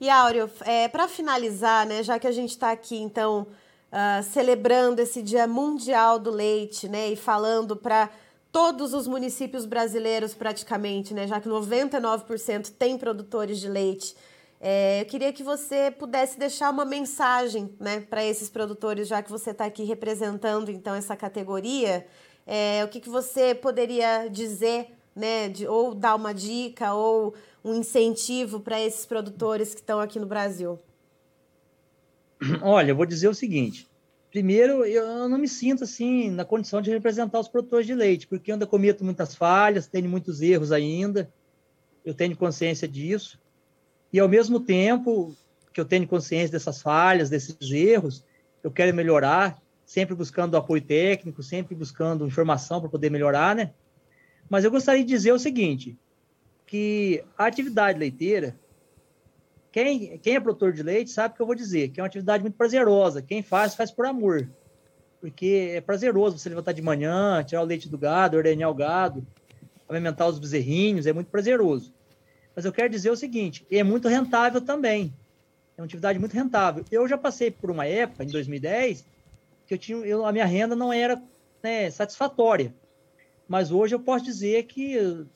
E 0.00 0.08
Áureo, 0.08 0.50
é, 0.62 0.88
para 0.88 1.06
finalizar, 1.06 1.86
né, 1.86 2.02
já 2.02 2.18
que 2.18 2.26
a 2.26 2.32
gente 2.32 2.50
está 2.50 2.70
aqui, 2.70 2.96
então, 2.96 3.46
uh, 3.92 4.22
celebrando 4.22 4.98
esse 5.02 5.20
Dia 5.20 5.46
Mundial 5.46 6.18
do 6.18 6.30
Leite, 6.30 6.88
né, 6.88 7.10
e 7.10 7.16
falando 7.16 7.76
para 7.76 8.08
todos 8.50 8.94
os 8.94 9.06
municípios 9.06 9.66
brasileiros 9.66 10.32
praticamente, 10.32 11.12
né, 11.12 11.26
já 11.26 11.38
que 11.38 11.50
99% 11.50 12.72
tem 12.78 12.96
produtores 12.96 13.58
de 13.58 13.68
leite, 13.68 14.16
é, 14.58 15.02
eu 15.02 15.06
queria 15.06 15.34
que 15.34 15.42
você 15.42 15.90
pudesse 15.90 16.38
deixar 16.38 16.70
uma 16.70 16.86
mensagem 16.86 17.70
né, 17.78 18.00
para 18.00 18.24
esses 18.24 18.48
produtores, 18.48 19.06
já 19.06 19.22
que 19.22 19.30
você 19.30 19.50
está 19.50 19.66
aqui 19.66 19.84
representando 19.84 20.70
então 20.70 20.94
essa 20.94 21.16
categoria. 21.16 22.06
É, 22.46 22.82
o 22.84 22.88
que, 22.88 23.00
que 23.00 23.08
você 23.08 23.54
poderia 23.54 24.28
dizer, 24.28 24.94
né, 25.14 25.48
de, 25.48 25.66
ou 25.66 25.94
dar 25.94 26.14
uma 26.14 26.34
dica, 26.34 26.92
ou 26.92 27.34
um 27.64 27.74
incentivo 27.74 28.60
para 28.60 28.80
esses 28.80 29.04
produtores 29.06 29.74
que 29.74 29.80
estão 29.80 30.00
aqui 30.00 30.18
no 30.18 30.26
Brasil? 30.26 30.78
Olha, 32.62 32.92
eu 32.92 32.96
vou 32.96 33.06
dizer 33.06 33.28
o 33.28 33.34
seguinte. 33.34 33.88
Primeiro, 34.30 34.84
eu 34.84 35.28
não 35.28 35.38
me 35.38 35.48
sinto 35.48 35.84
assim 35.84 36.30
na 36.30 36.44
condição 36.44 36.80
de 36.80 36.90
representar 36.90 37.40
os 37.40 37.48
produtores 37.48 37.86
de 37.86 37.94
leite, 37.94 38.26
porque 38.26 38.50
eu 38.50 38.54
ainda 38.54 38.66
cometo 38.66 39.04
muitas 39.04 39.34
falhas, 39.34 39.88
tenho 39.88 40.08
muitos 40.08 40.40
erros 40.40 40.70
ainda. 40.70 41.28
Eu 42.04 42.14
tenho 42.14 42.36
consciência 42.36 42.86
disso. 42.86 43.38
E 44.12 44.18
ao 44.18 44.28
mesmo 44.28 44.60
tempo 44.60 45.36
que 45.72 45.80
eu 45.80 45.84
tenho 45.84 46.06
consciência 46.06 46.52
dessas 46.52 46.80
falhas, 46.80 47.28
desses 47.28 47.56
erros, 47.70 48.24
eu 48.62 48.70
quero 48.70 48.94
melhorar, 48.94 49.60
sempre 49.84 50.14
buscando 50.14 50.56
apoio 50.56 50.82
técnico, 50.82 51.42
sempre 51.42 51.74
buscando 51.74 52.26
informação 52.26 52.80
para 52.80 52.88
poder 52.88 53.10
melhorar, 53.10 53.54
né? 53.54 53.72
Mas 54.48 54.64
eu 54.64 54.70
gostaria 54.70 55.04
de 55.04 55.08
dizer 55.08 55.32
o 55.32 55.38
seguinte: 55.38 55.98
que 56.70 57.24
a 57.36 57.46
atividade 57.46 57.98
leiteira, 57.98 58.56
quem, 59.72 60.16
quem 60.18 60.36
é 60.36 60.40
produtor 60.40 60.72
de 60.72 60.84
leite 60.84 61.10
sabe 61.10 61.34
o 61.34 61.36
que 61.36 61.42
eu 61.42 61.46
vou 61.46 61.56
dizer, 61.56 61.88
que 61.88 61.98
é 61.98 62.02
uma 62.02 62.06
atividade 62.06 62.44
muito 62.44 62.54
prazerosa. 62.54 63.20
Quem 63.20 63.42
faz, 63.42 63.74
faz 63.74 63.90
por 63.90 64.06
amor. 64.06 64.48
Porque 65.20 65.72
é 65.74 65.80
prazeroso 65.80 66.38
você 66.38 66.48
levantar 66.48 66.70
de 66.70 66.80
manhã, 66.80 67.42
tirar 67.42 67.62
o 67.62 67.64
leite 67.64 67.88
do 67.88 67.98
gado, 67.98 68.36
ordenhar 68.36 68.70
o 68.70 68.74
gado, 68.74 69.26
alimentar 69.88 70.28
os 70.28 70.38
bezerrinhos, 70.38 71.08
é 71.08 71.12
muito 71.12 71.26
prazeroso. 71.26 71.92
Mas 72.54 72.64
eu 72.64 72.72
quero 72.72 72.88
dizer 72.88 73.10
o 73.10 73.16
seguinte, 73.16 73.66
é 73.68 73.82
muito 73.82 74.06
rentável 74.06 74.60
também. 74.60 75.12
É 75.76 75.80
uma 75.80 75.86
atividade 75.86 76.20
muito 76.20 76.34
rentável. 76.34 76.84
Eu 76.88 77.08
já 77.08 77.18
passei 77.18 77.50
por 77.50 77.68
uma 77.72 77.84
época, 77.84 78.22
em 78.22 78.28
2010, 78.28 79.04
que 79.66 79.74
eu 79.74 79.78
tinha, 79.78 79.98
eu, 79.98 80.24
a 80.24 80.30
minha 80.30 80.46
renda 80.46 80.76
não 80.76 80.92
era 80.92 81.20
né, 81.64 81.90
satisfatória. 81.90 82.72
Mas 83.48 83.72
hoje 83.72 83.92
eu 83.92 83.98
posso 83.98 84.24
dizer 84.24 84.62
que 84.66 85.26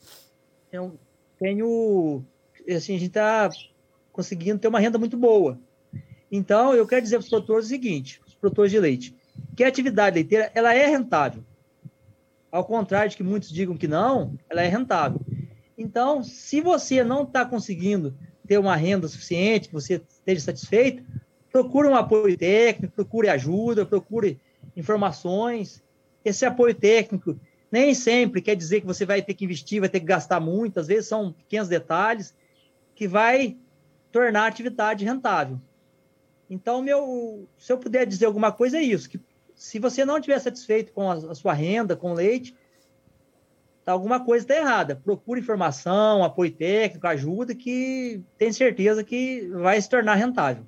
eu, 0.70 0.96
tenho, 1.44 2.24
assim, 2.74 2.96
a 2.96 2.98
gente 2.98 3.08
está 3.08 3.50
conseguindo 4.10 4.58
ter 4.58 4.68
uma 4.68 4.80
renda 4.80 4.96
muito 4.96 5.14
boa. 5.14 5.58
Então, 6.32 6.72
eu 6.72 6.86
quero 6.86 7.02
dizer 7.02 7.18
para 7.18 7.24
os 7.24 7.28
produtores 7.28 7.66
o 7.66 7.68
seguinte, 7.68 8.18
os 8.26 8.34
produtores 8.34 8.72
de 8.72 8.80
leite, 8.80 9.14
que 9.54 9.62
a 9.62 9.68
atividade 9.68 10.14
leiteira, 10.14 10.50
ela 10.54 10.74
é 10.74 10.86
rentável. 10.86 11.44
Ao 12.50 12.64
contrário 12.64 13.10
de 13.10 13.16
que 13.18 13.22
muitos 13.22 13.50
digam 13.50 13.76
que 13.76 13.86
não, 13.86 14.38
ela 14.48 14.62
é 14.62 14.68
rentável. 14.68 15.20
Então, 15.76 16.22
se 16.22 16.62
você 16.62 17.04
não 17.04 17.24
está 17.24 17.44
conseguindo 17.44 18.16
ter 18.46 18.56
uma 18.56 18.74
renda 18.74 19.06
suficiente, 19.06 19.68
que 19.68 19.74
você 19.74 20.00
esteja 20.08 20.40
satisfeito, 20.40 21.04
procure 21.52 21.88
um 21.88 21.94
apoio 21.94 22.38
técnico, 22.38 22.94
procure 22.94 23.28
ajuda, 23.28 23.84
procure 23.84 24.40
informações. 24.74 25.82
Esse 26.24 26.46
apoio 26.46 26.74
técnico 26.74 27.38
nem 27.74 27.92
sempre 27.92 28.40
quer 28.40 28.54
dizer 28.54 28.80
que 28.80 28.86
você 28.86 29.04
vai 29.04 29.20
ter 29.20 29.34
que 29.34 29.44
investir, 29.44 29.80
vai 29.80 29.88
ter 29.88 29.98
que 29.98 30.06
gastar 30.06 30.38
muito, 30.38 30.78
às 30.78 30.86
vezes 30.86 31.08
são 31.08 31.32
pequenos 31.32 31.66
detalhes 31.66 32.32
que 32.94 33.08
vai 33.08 33.56
tornar 34.12 34.44
a 34.44 34.46
atividade 34.46 35.04
rentável. 35.04 35.60
Então, 36.48 36.80
meu, 36.80 37.48
se 37.58 37.72
eu 37.72 37.76
puder 37.76 38.06
dizer 38.06 38.26
alguma 38.26 38.52
coisa, 38.52 38.78
é 38.78 38.82
isso, 38.82 39.10
que 39.10 39.20
se 39.56 39.80
você 39.80 40.04
não 40.04 40.18
estiver 40.18 40.38
satisfeito 40.38 40.92
com 40.92 41.10
a, 41.10 41.14
a 41.14 41.34
sua 41.34 41.52
renda, 41.52 41.96
com 41.96 42.12
o 42.12 42.14
leite, 42.14 42.56
tá, 43.84 43.90
alguma 43.90 44.24
coisa 44.24 44.44
está 44.44 44.54
errada. 44.54 44.94
Procure 44.94 45.40
informação, 45.40 46.22
apoio 46.22 46.52
técnico, 46.52 47.08
ajuda, 47.08 47.56
que 47.56 48.22
tem 48.38 48.52
certeza 48.52 49.02
que 49.02 49.48
vai 49.48 49.82
se 49.82 49.88
tornar 49.88 50.14
rentável. 50.14 50.64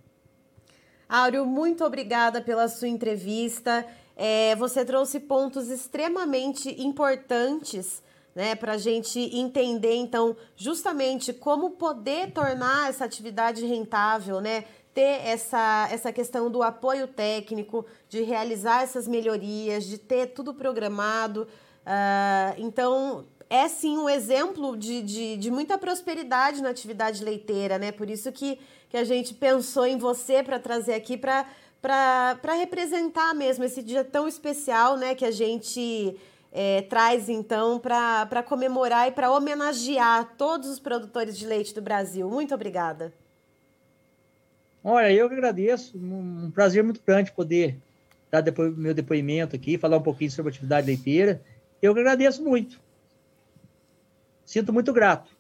Áureo, 1.08 1.46
muito 1.46 1.84
obrigada 1.84 2.40
pela 2.40 2.66
sua 2.66 2.88
entrevista. 2.88 3.86
É, 4.16 4.56
você 4.56 4.84
trouxe 4.84 5.20
pontos 5.20 5.68
extremamente 5.68 6.70
importantes 6.82 8.02
né, 8.34 8.54
para 8.54 8.72
a 8.72 8.78
gente 8.78 9.18
entender, 9.18 9.94
então, 9.94 10.36
justamente 10.56 11.32
como 11.32 11.70
poder 11.70 12.32
tornar 12.32 12.90
essa 12.90 13.04
atividade 13.04 13.64
rentável, 13.64 14.42
né? 14.42 14.64
Ter 14.92 15.26
essa, 15.26 15.88
essa 15.90 16.12
questão 16.12 16.50
do 16.50 16.62
apoio 16.62 17.06
técnico, 17.06 17.86
de 18.08 18.22
realizar 18.22 18.82
essas 18.82 19.08
melhorias, 19.08 19.84
de 19.84 19.96
ter 19.96 20.28
tudo 20.28 20.52
programado. 20.52 21.48
Uh, 21.86 22.54
então, 22.58 23.24
é 23.48 23.68
sim 23.68 23.96
um 23.96 24.08
exemplo 24.08 24.76
de, 24.76 25.02
de, 25.02 25.36
de, 25.36 25.50
muita 25.50 25.78
prosperidade 25.78 26.62
na 26.62 26.70
atividade 26.70 27.24
leiteira, 27.24 27.78
né? 27.78 27.92
Por 27.92 28.10
isso 28.10 28.30
que, 28.32 28.58
que 28.90 28.96
a 28.96 29.04
gente 29.04 29.32
pensou 29.32 29.86
em 29.86 29.96
você 29.96 30.42
para 30.42 30.58
trazer 30.58 30.94
aqui 30.94 31.16
para 31.16 31.46
para 31.86 32.54
representar 32.54 33.32
mesmo 33.32 33.62
esse 33.62 33.80
dia 33.80 34.02
tão 34.02 34.26
especial, 34.26 34.96
né, 34.96 35.14
que 35.14 35.24
a 35.24 35.30
gente 35.30 36.16
é, 36.52 36.82
traz 36.82 37.28
então 37.28 37.78
para 37.78 38.42
comemorar 38.42 39.06
e 39.06 39.12
para 39.12 39.30
homenagear 39.30 40.34
todos 40.36 40.68
os 40.68 40.80
produtores 40.80 41.38
de 41.38 41.46
leite 41.46 41.72
do 41.72 41.80
Brasil. 41.80 42.28
Muito 42.28 42.52
obrigada. 42.52 43.12
Olha, 44.82 45.12
eu 45.12 45.28
que 45.28 45.34
agradeço, 45.34 45.96
um 45.96 46.50
prazer 46.50 46.82
muito 46.82 47.00
grande 47.06 47.30
poder 47.30 47.76
dar 48.32 48.42
meu 48.76 48.92
depoimento 48.92 49.54
aqui, 49.54 49.78
falar 49.78 49.98
um 49.98 50.02
pouquinho 50.02 50.30
sobre 50.30 50.50
a 50.50 50.52
atividade 50.52 50.88
leiteira. 50.88 51.40
Eu 51.80 51.94
que 51.94 52.00
agradeço 52.00 52.42
muito. 52.42 52.80
Sinto 54.44 54.72
muito 54.72 54.92
grato. 54.92 55.35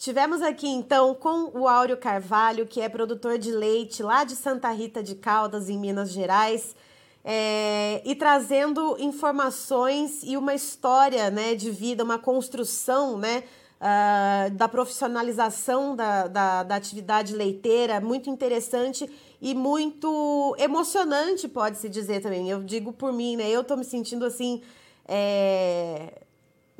Estivemos 0.00 0.40
aqui 0.40 0.66
então 0.66 1.14
com 1.14 1.50
o 1.54 1.68
Áureo 1.68 1.94
Carvalho, 1.94 2.66
que 2.66 2.80
é 2.80 2.88
produtor 2.88 3.36
de 3.36 3.50
leite 3.50 4.02
lá 4.02 4.24
de 4.24 4.34
Santa 4.34 4.70
Rita 4.70 5.02
de 5.02 5.14
Caldas, 5.14 5.68
em 5.68 5.78
Minas 5.78 6.10
Gerais, 6.10 6.74
é, 7.22 8.00
e 8.02 8.14
trazendo 8.14 8.96
informações 8.98 10.22
e 10.22 10.38
uma 10.38 10.54
história 10.54 11.28
né, 11.28 11.54
de 11.54 11.70
vida, 11.70 12.02
uma 12.02 12.18
construção 12.18 13.18
né, 13.18 13.44
uh, 13.78 14.50
da 14.54 14.66
profissionalização 14.66 15.94
da, 15.94 16.28
da, 16.28 16.62
da 16.62 16.76
atividade 16.76 17.36
leiteira, 17.36 18.00
muito 18.00 18.30
interessante 18.30 19.06
e 19.38 19.54
muito 19.54 20.56
emocionante, 20.58 21.46
pode-se 21.46 21.90
dizer 21.90 22.22
também. 22.22 22.48
Eu 22.48 22.62
digo 22.62 22.90
por 22.90 23.12
mim, 23.12 23.36
né? 23.36 23.50
Eu 23.50 23.60
estou 23.60 23.76
me 23.76 23.84
sentindo 23.84 24.24
assim. 24.24 24.62
É 25.06 26.19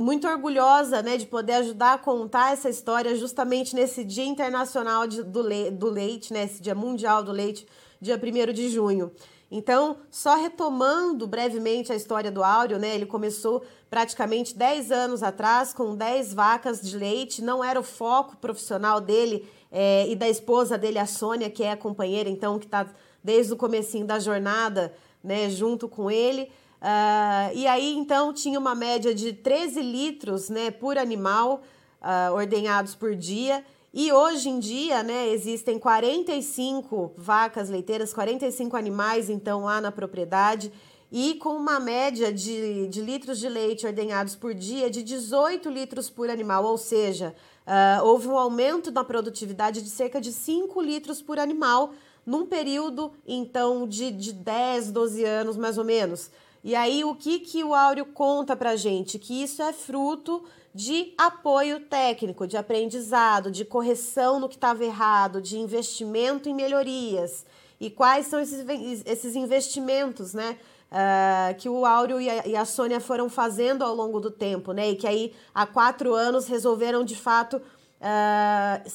muito 0.01 0.27
orgulhosa 0.27 1.03
né, 1.03 1.19
de 1.19 1.27
poder 1.27 1.53
ajudar 1.55 1.93
a 1.93 1.99
contar 1.99 2.55
essa 2.55 2.71
história 2.71 3.15
justamente 3.15 3.77
nesse 3.77 4.03
Dia 4.03 4.25
Internacional 4.25 5.07
de, 5.07 5.23
do, 5.23 5.43
le, 5.43 5.71
do 5.71 5.91
Leite, 5.91 6.33
né, 6.33 6.45
esse 6.45 6.63
Dia 6.63 6.75
Mundial 6.75 7.23
do 7.23 7.31
Leite, 7.31 7.67
dia 8.01 8.19
1 8.19 8.53
de 8.55 8.71
junho. 8.71 9.13
Então, 9.51 9.99
só 10.11 10.37
retomando 10.37 11.27
brevemente 11.27 11.93
a 11.93 11.97
história 11.97 12.31
do 12.31 12.43
Áureo, 12.43 12.79
né, 12.79 12.95
ele 12.95 13.05
começou 13.05 13.63
praticamente 13.91 14.57
10 14.57 14.91
anos 14.91 15.23
atrás 15.23 15.75
com 15.75 15.95
10 15.95 16.33
vacas 16.33 16.81
de 16.81 16.97
leite, 16.97 17.43
não 17.43 17.63
era 17.63 17.79
o 17.79 17.83
foco 17.83 18.39
profissional 18.39 19.03
dele 19.03 19.47
é, 19.71 20.09
e 20.09 20.17
da 20.17 20.29
esposa 20.29 20.79
dele, 20.79 20.99
a 20.99 21.07
Sônia, 21.07 21.51
que 21.51 21.63
é 21.63 21.73
a 21.73 21.77
companheira, 21.77 22.31
então, 22.31 22.59
que 22.59 22.65
está 22.65 22.87
desde 23.23 23.53
o 23.53 23.57
comecinho 23.57 24.07
da 24.07 24.19
jornada, 24.19 24.95
né, 25.23 25.51
junto 25.51 25.89
com 25.89 26.11
ele. 26.11 26.51
Uh, 26.81 27.55
e 27.55 27.67
aí, 27.67 27.95
então, 27.95 28.33
tinha 28.33 28.59
uma 28.59 28.75
média 28.75 29.15
de 29.15 29.33
13 29.33 29.83
litros 29.83 30.49
né, 30.49 30.71
por 30.71 30.97
animal 30.97 31.63
uh, 32.01 32.35
ordenhados 32.35 32.95
por 32.95 33.15
dia. 33.15 33.65
E 33.93 34.11
hoje 34.13 34.49
em 34.49 34.59
dia, 34.59 35.03
né, 35.03 35.29
existem 35.29 35.79
45 35.79 37.13
vacas 37.17 37.69
leiteiras, 37.69 38.15
45 38.15 38.77
animais, 38.77 39.29
então, 39.29 39.65
lá 39.65 39.81
na 39.81 39.93
propriedade, 39.93 40.73
e 41.13 41.35
com 41.35 41.57
uma 41.57 41.81
média 41.81 42.33
de, 42.33 42.87
de 42.87 43.01
litros 43.01 43.39
de 43.39 43.49
leite 43.49 43.85
ordenhados 43.85 44.37
por 44.37 44.55
dia 44.55 44.89
de 44.89 45.03
18 45.03 45.69
litros 45.69 46.09
por 46.09 46.31
animal, 46.31 46.65
ou 46.65 46.79
seja, 46.79 47.35
uh, 47.67 48.05
houve 48.07 48.29
um 48.29 48.39
aumento 48.39 48.93
na 48.93 49.03
produtividade 49.03 49.83
de 49.83 49.91
cerca 49.91 50.21
de 50.21 50.33
5 50.33 50.81
litros 50.81 51.21
por 51.21 51.39
animal 51.39 51.93
num 52.25 52.47
período, 52.47 53.13
então, 53.27 53.89
de, 53.89 54.13
de 54.13 54.33
10, 54.33 54.93
12 54.93 55.25
anos, 55.25 55.57
mais 55.57 55.77
ou 55.77 55.85
menos. 55.85 56.31
E 56.63 56.75
aí, 56.75 57.05
o 57.05 57.15
que, 57.15 57.41
que 57.41 57.65
o 57.65 57.75
Áureo 57.75 58.07
conta 58.07 58.55
para 58.55 58.77
gente? 58.77 59.19
Que 59.19 59.43
isso 59.43 59.63
é 59.63 59.73
fruto 59.73 60.45
de 60.75 61.15
apoio 61.17 61.81
técnico, 61.81 62.47
de 62.47 62.57
aprendizado, 62.57 63.51
de 63.51 63.65
correção 63.65 64.39
no 64.39 64.49
que 64.49 64.57
estava 64.57 64.85
errado, 64.85 65.41
de 65.41 65.59
investimento 65.59 66.49
em 66.49 66.55
melhorias. 66.55 67.45
E 67.81 67.91
quais 67.91 68.27
são 68.27 68.39
esses, 68.39 68.65
esses 69.07 69.35
investimentos, 69.35 70.35
né? 70.35 70.59
Uh, 70.91 71.55
que 71.57 71.69
o 71.69 71.87
Áureo 71.87 72.21
e 72.21 72.29
a, 72.29 72.47
e 72.49 72.57
a 72.57 72.65
Sônia 72.65 72.99
foram 72.99 73.31
fazendo 73.31 73.85
ao 73.85 73.95
longo 73.95 74.19
do 74.19 74.31
tempo, 74.31 74.73
né? 74.73 74.91
E 74.91 74.97
que 74.97 75.07
aí, 75.07 75.33
há 75.55 75.65
quatro 75.65 76.15
anos, 76.15 76.47
resolveram 76.47 77.05
de 77.05 77.17
fato 77.17 77.57
uh, 77.57 78.91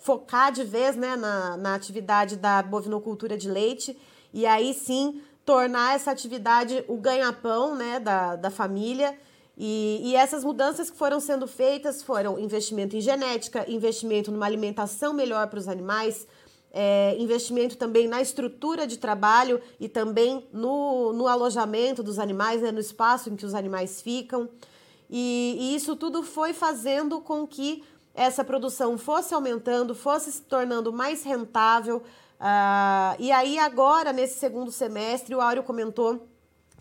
focar 0.00 0.52
de 0.52 0.64
vez 0.64 0.96
né, 0.96 1.16
na, 1.16 1.56
na 1.56 1.74
atividade 1.74 2.36
da 2.36 2.62
bovinocultura 2.62 3.36
de 3.36 3.50
leite 3.50 3.96
e 4.32 4.46
aí 4.46 4.72
sim 4.72 5.20
tornar 5.50 5.96
essa 5.96 6.12
atividade 6.12 6.84
o 6.86 6.96
ganha-pão 6.96 7.74
né, 7.74 7.98
da, 7.98 8.36
da 8.36 8.50
família. 8.50 9.18
E, 9.58 10.00
e, 10.04 10.14
essas 10.14 10.44
mudanças 10.44 10.88
que 10.88 10.96
foram 10.96 11.18
sendo 11.18 11.44
feitas 11.48 12.04
foram 12.04 12.38
investimento 12.38 12.96
em 12.96 13.00
genética, 13.00 13.68
investimento 13.68 14.30
numa 14.30 14.46
alimentação 14.46 15.12
melhor 15.12 15.48
para 15.48 15.58
os 15.58 15.66
animais, 15.66 16.24
é, 16.72 17.16
investimento 17.18 17.76
também 17.76 18.06
na 18.06 18.22
estrutura 18.22 18.86
de 18.86 18.96
trabalho 18.96 19.60
e 19.80 19.88
também 19.88 20.46
no, 20.52 21.12
no 21.12 21.26
alojamento 21.26 22.00
dos 22.00 22.20
animais, 22.20 22.62
né, 22.62 22.70
no 22.70 22.78
espaço 22.78 23.28
em 23.28 23.34
que 23.34 23.44
os 23.44 23.52
animais 23.52 24.00
ficam. 24.00 24.48
E, 25.10 25.56
e 25.58 25.74
isso 25.74 25.96
tudo 25.96 26.22
foi 26.22 26.52
fazendo 26.52 27.20
com 27.20 27.44
que 27.44 27.82
essa 28.14 28.44
produção 28.44 28.96
fosse 28.96 29.34
aumentando, 29.34 29.96
fosse 29.96 30.30
se 30.30 30.42
tornando 30.42 30.92
mais 30.92 31.24
rentável. 31.24 32.04
Uh, 32.40 33.16
e 33.18 33.30
aí, 33.30 33.58
agora, 33.58 34.12
nesse 34.12 34.38
segundo 34.38 34.72
semestre, 34.72 35.34
o 35.34 35.40
Áureo 35.40 35.62
comentou 35.62 36.26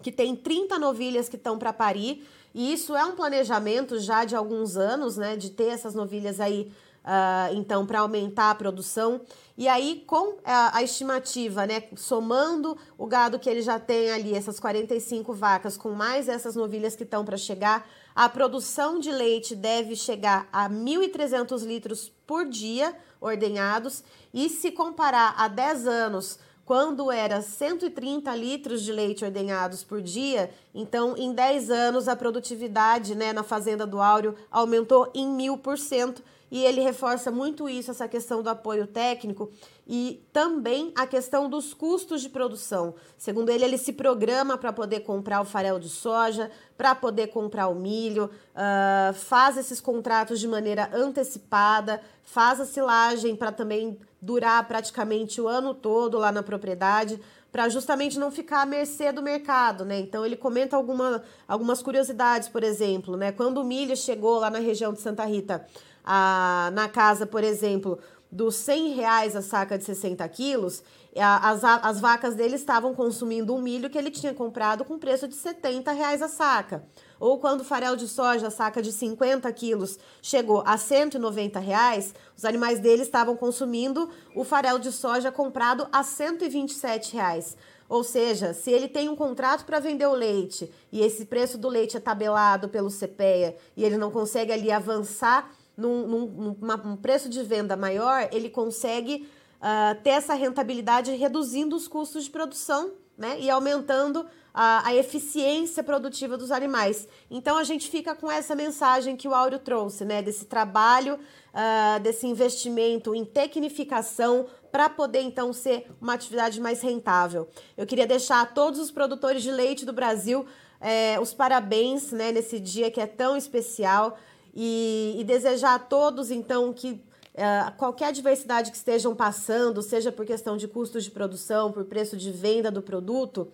que 0.02 0.12
tem 0.12 0.34
30 0.34 0.80
novilhas 0.80 1.28
que 1.28 1.36
estão 1.36 1.60
para 1.60 1.74
parir. 1.74 2.26
E 2.56 2.72
isso 2.72 2.96
é 2.96 3.04
um 3.04 3.12
planejamento 3.12 4.00
já 4.00 4.24
de 4.24 4.36
alguns 4.36 4.78
anos, 4.78 5.18
né? 5.18 5.36
De 5.36 5.50
ter 5.50 5.68
essas 5.68 5.94
novilhas 5.94 6.40
aí 6.40 6.72
Uh, 7.00 7.56
então, 7.56 7.86
para 7.86 8.02
aumentar 8.02 8.52
a 8.52 8.56
produção. 8.56 9.22
E 9.58 9.68
aí, 9.68 10.04
com 10.06 10.38
a, 10.44 10.78
a, 10.78 10.84
estimativa, 10.84 11.66
né, 11.66 11.84
somando 11.96 12.78
o 12.98 13.08
gado 13.08 13.40
que 13.40 13.50
ele 13.50 13.62
já 13.62 13.80
tem 13.80 14.12
ali, 14.12 14.36
essas 14.36 14.60
45 14.60 15.34
vacas, 15.34 15.78
com 15.78 15.92
mais 15.92 16.28
essas 16.28 16.56
novilhas 16.56 16.96
que 16.96 17.04
estão 17.04 17.24
para 17.24 17.38
chegar, 17.38 17.90
a 18.14 18.28
produção 18.28 19.00
de 19.00 19.12
leite 19.12 19.56
deve 19.56 19.96
chegar 19.96 20.48
a 20.52 20.70
1.300 20.70 21.66
litros 21.66 22.12
por 22.28 22.46
dia 22.46 22.96
ordenhados. 23.20 24.04
E 24.34 24.50
se 24.50 24.72
comparar 24.72 25.36
a 25.38 25.48
10 25.48 25.88
anos, 25.88 26.40
quando 26.70 27.12
era 27.12 27.42
130 27.42 28.36
litros 28.36 28.84
de 28.84 28.92
leite 28.92 29.26
ordenhados 29.26 29.84
por 29.84 30.04
dia, 30.04 30.52
então 30.72 31.18
em 31.18 31.34
10 31.34 31.72
anos 31.72 32.08
a 32.08 32.16
produtividade 32.16 33.16
né, 33.16 33.34
na 33.34 33.42
fazenda 33.42 33.88
do 33.88 34.00
Áureo 34.00 34.36
aumentou 34.52 35.10
em 35.16 35.28
mil 35.28 35.58
por 35.58 35.80
cento 35.80 36.22
e 36.52 36.64
ele 36.64 36.82
reforça 36.82 37.32
muito 37.32 37.68
isso, 37.68 37.90
essa 37.90 38.08
questão 38.08 38.44
do 38.44 38.50
apoio 38.50 38.86
técnico 38.86 39.52
e 39.88 40.24
também 40.32 40.92
a 40.96 41.08
questão 41.08 41.50
dos 41.50 41.74
custos 41.74 42.22
de 42.22 42.30
produção. 42.30 42.94
Segundo 43.18 43.50
ele, 43.50 43.66
ele 43.66 43.78
se 43.80 43.92
programa 43.92 44.56
para 44.56 44.72
poder 44.72 45.00
comprar 45.00 45.42
o 45.42 45.46
farelo 45.46 45.80
de 45.80 45.90
soja, 45.90 46.52
para 46.78 46.94
poder 46.94 47.28
comprar 47.28 47.68
o 47.68 47.74
milho, 47.74 48.26
uh, 48.26 49.14
faz 49.16 49.58
esses 49.58 49.82
contratos 49.82 50.40
de 50.40 50.48
maneira 50.48 50.88
antecipada, 50.94 52.00
faz 52.22 52.60
a 52.60 52.66
silagem 52.66 53.36
para 53.36 53.52
também 53.52 53.98
durar 54.22 54.68
praticamente 54.68 55.40
o 55.40 55.48
ano 55.48 55.74
todo 55.74 56.18
lá 56.18 56.32
na 56.32 56.44
propriedade 56.44 57.20
para 57.52 57.68
justamente 57.68 58.20
não 58.20 58.30
ficar 58.30 58.62
à 58.62 58.66
mercê 58.66 59.12
do 59.12 59.24
mercado, 59.24 59.84
né? 59.84 60.00
Então 60.00 60.26
ele 60.26 60.36
comenta 60.36 60.76
alguma, 60.76 61.24
algumas 61.48 61.82
curiosidades, 61.82 62.48
por 62.48 62.64
exemplo, 62.64 63.18
né? 63.18 63.32
Quando 63.32 63.60
o 63.60 63.64
milho 63.64 63.96
chegou 63.98 64.40
lá 64.40 64.50
na 64.50 64.60
região 64.60 64.94
de 64.94 65.02
Santa 65.02 65.26
Rita, 65.26 65.66
a, 66.04 66.70
na 66.74 66.88
casa, 66.88 67.26
por 67.26 67.44
exemplo, 67.44 67.98
dos 68.32 68.56
100 68.56 68.94
reais 68.94 69.36
a 69.36 69.42
saca 69.42 69.78
de 69.78 69.84
60 69.84 70.28
quilos, 70.30 70.84
as, 71.18 71.64
as 71.64 72.00
vacas 72.00 72.36
dele 72.36 72.56
estavam 72.56 72.94
consumindo 72.94 73.56
um 73.56 73.62
milho 73.62 73.90
que 73.90 73.98
ele 73.98 74.12
tinha 74.12 74.34
comprado 74.34 74.86
com 74.86 75.00
preço 75.00 75.28
de 75.28 75.36
70 75.36 75.92
reais 75.92 76.22
a 76.22 76.28
saca. 76.28 76.84
Ou 77.20 77.38
quando 77.38 77.62
o 77.62 77.66
farelo 77.66 77.98
de 77.98 78.08
soja, 78.08 78.50
saca 78.50 78.82
de 78.82 78.92
50 78.92 79.52
quilos, 79.52 80.00
chegou 80.22 80.64
a 80.66 80.78
190 80.78 81.60
reais, 81.60 82.14
os 82.38 82.46
animais 82.46 82.80
dele 82.80 83.02
estavam 83.02 83.36
consumindo 83.36 84.10
o 84.36 84.44
farelo 84.44 84.80
de 84.80 84.92
soja 84.92 85.32
comprado 85.32 85.88
a 85.92 86.04
127 86.04 87.14
reais. 87.14 87.58
Ou 87.90 88.04
seja, 88.04 88.54
se 88.54 88.72
ele 88.72 88.88
tem 88.88 89.10
um 89.10 89.16
contrato 89.16 89.66
para 89.66 89.80
vender 89.80 90.06
o 90.06 90.14
leite 90.14 90.72
e 90.92 91.02
esse 91.02 91.26
preço 91.26 91.58
do 91.58 91.68
leite 91.68 91.98
é 91.98 92.00
tabelado 92.00 92.70
pelo 92.70 92.92
CPEA 92.92 93.56
e 93.76 93.84
ele 93.84 93.98
não 93.98 94.12
consegue 94.12 94.52
ali 94.52 94.72
avançar 94.72 95.52
num, 95.76 96.06
num 96.06 96.58
um 96.86 96.96
preço 96.96 97.28
de 97.30 97.42
venda 97.42 97.76
maior, 97.76 98.30
ele 98.32 98.50
consegue 98.50 99.28
uh, 99.60 100.00
ter 100.04 100.12
essa 100.12 100.36
rentabilidade 100.36 101.12
reduzindo 101.16 101.76
os 101.76 101.88
custos 101.88 102.26
de 102.26 102.30
produção 102.30 102.92
né, 103.20 103.38
e 103.40 103.50
aumentando 103.50 104.26
a, 104.54 104.88
a, 104.88 104.96
eficiência 104.96 105.84
produtiva 105.84 106.38
dos 106.38 106.52
animais. 106.52 107.08
Então 107.30 107.58
a 107.58 107.64
gente 107.64 107.90
fica 107.90 108.16
com 108.16 108.32
essa 108.32 108.56
mensagem 108.56 109.16
que 109.18 109.28
o 109.28 109.36
Áureo 109.36 109.60
trouxe, 109.60 110.06
né, 110.06 110.22
desse 110.22 110.46
trabalho, 110.46 111.16
uh, 111.16 112.00
desse 112.00 112.26
investimento 112.26 113.14
em 113.14 113.26
tecnificação 113.26 114.48
para 114.72 114.90
poder 114.90 115.22
então 115.22 115.52
ser 115.52 115.92
uma 116.00 116.14
atividade 116.14 116.62
mais 116.62 116.82
rentável. 116.82 117.50
Eu 117.76 117.86
queria 117.86 118.08
deixar 118.08 118.42
a 118.42 118.46
todos 118.46 118.80
os 118.80 118.90
produtores 118.90 119.44
de 119.44 119.52
leite 119.52 119.86
do 119.86 119.94
Brasil 119.94 120.46
é, 120.82 121.20
os 121.20 121.34
parabéns 121.34 122.12
né, 122.12 122.32
nesse 122.32 122.58
dia 122.58 122.90
que 122.90 123.02
é 123.02 123.06
tão 123.06 123.36
especial 123.36 124.18
e, 124.56 125.16
e 125.20 125.24
desejar 125.26 125.76
a 125.76 125.80
todos, 125.80 126.32
então, 126.32 126.72
que 126.72 127.02
uh, 127.36 127.76
qualquer 127.78 128.08
adversidade 128.08 128.72
que 128.72 128.78
estejam 128.78 129.16
passando, 129.16 129.82
seja 129.82 130.12
por 130.12 130.26
questão 130.26 130.58
de 130.58 130.68
custos 130.68 131.04
de 131.04 131.12
produção, 131.12 131.72
por 131.72 131.86
preço 131.86 132.18
de 132.18 132.32
venda 132.32 132.70
do 132.72 132.82
produto, 132.82 133.48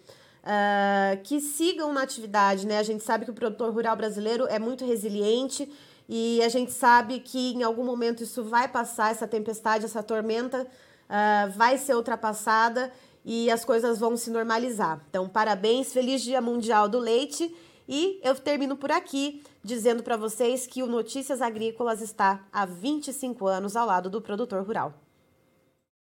uh, 0.43 1.21
que 1.23 1.39
sigam 1.39 1.93
na 1.93 2.01
atividade, 2.03 2.65
né? 2.65 2.77
A 2.79 2.83
gente 2.83 3.03
sabe 3.03 3.25
que 3.25 3.31
o 3.31 3.33
produtor 3.33 3.73
rural 3.73 3.95
brasileiro 3.95 4.45
é 4.47 4.59
muito 4.59 4.85
resiliente 4.85 5.71
e 6.07 6.41
a 6.43 6.49
gente 6.49 6.71
sabe 6.71 7.19
que 7.19 7.53
em 7.53 7.63
algum 7.63 7.83
momento 7.83 8.23
isso 8.23 8.43
vai 8.43 8.67
passar, 8.67 9.11
essa 9.11 9.27
tempestade, 9.27 9.85
essa 9.85 10.03
tormenta 10.03 10.61
uh, 10.63 11.51
vai 11.51 11.77
ser 11.77 11.95
ultrapassada 11.95 12.91
e 13.23 13.49
as 13.49 13.65
coisas 13.65 13.97
vão 13.97 14.15
se 14.15 14.29
normalizar. 14.29 15.03
Então, 15.09 15.27
parabéns, 15.27 15.91
feliz 15.91 16.21
Dia 16.21 16.39
Mundial 16.39 16.87
do 16.87 16.99
Leite 16.99 17.53
e 17.87 18.19
eu 18.23 18.35
termino 18.35 18.75
por 18.75 18.91
aqui 18.91 19.43
dizendo 19.63 20.03
para 20.03 20.17
vocês 20.17 20.67
que 20.67 20.83
o 20.83 20.87
Notícias 20.87 21.41
Agrícolas 21.41 22.01
está 22.01 22.45
há 22.51 22.65
25 22.65 23.47
anos 23.47 23.75
ao 23.75 23.87
lado 23.87 24.09
do 24.09 24.21
produtor 24.21 24.63
rural. 24.63 24.93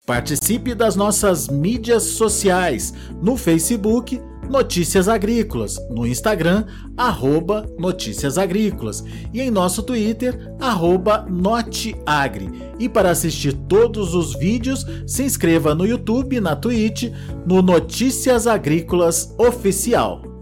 Participe 0.06 0.72
das 0.72 0.94
nossas 0.94 1.48
mídias 1.48 2.04
sociais 2.04 2.94
no 3.20 3.36
Facebook 3.36 4.20
Notícias 4.48 5.08
Agrícolas, 5.08 5.76
no 5.90 6.06
Instagram 6.06 6.64
arroba 6.96 7.66
Notícias 7.76 8.38
Agrícolas 8.38 9.02
e 9.34 9.40
em 9.40 9.50
nosso 9.50 9.82
Twitter 9.82 10.54
arroba 10.60 11.26
Noteagri. 11.28 12.48
E 12.78 12.88
para 12.88 13.10
assistir 13.10 13.52
todos 13.52 14.14
os 14.14 14.38
vídeos, 14.38 14.86
se 15.06 15.24
inscreva 15.24 15.74
no 15.74 15.84
YouTube, 15.84 16.40
na 16.40 16.54
Twitch, 16.54 17.10
no 17.44 17.60
Notícias 17.60 18.46
Agrícolas 18.46 19.34
Oficial. 19.36 20.35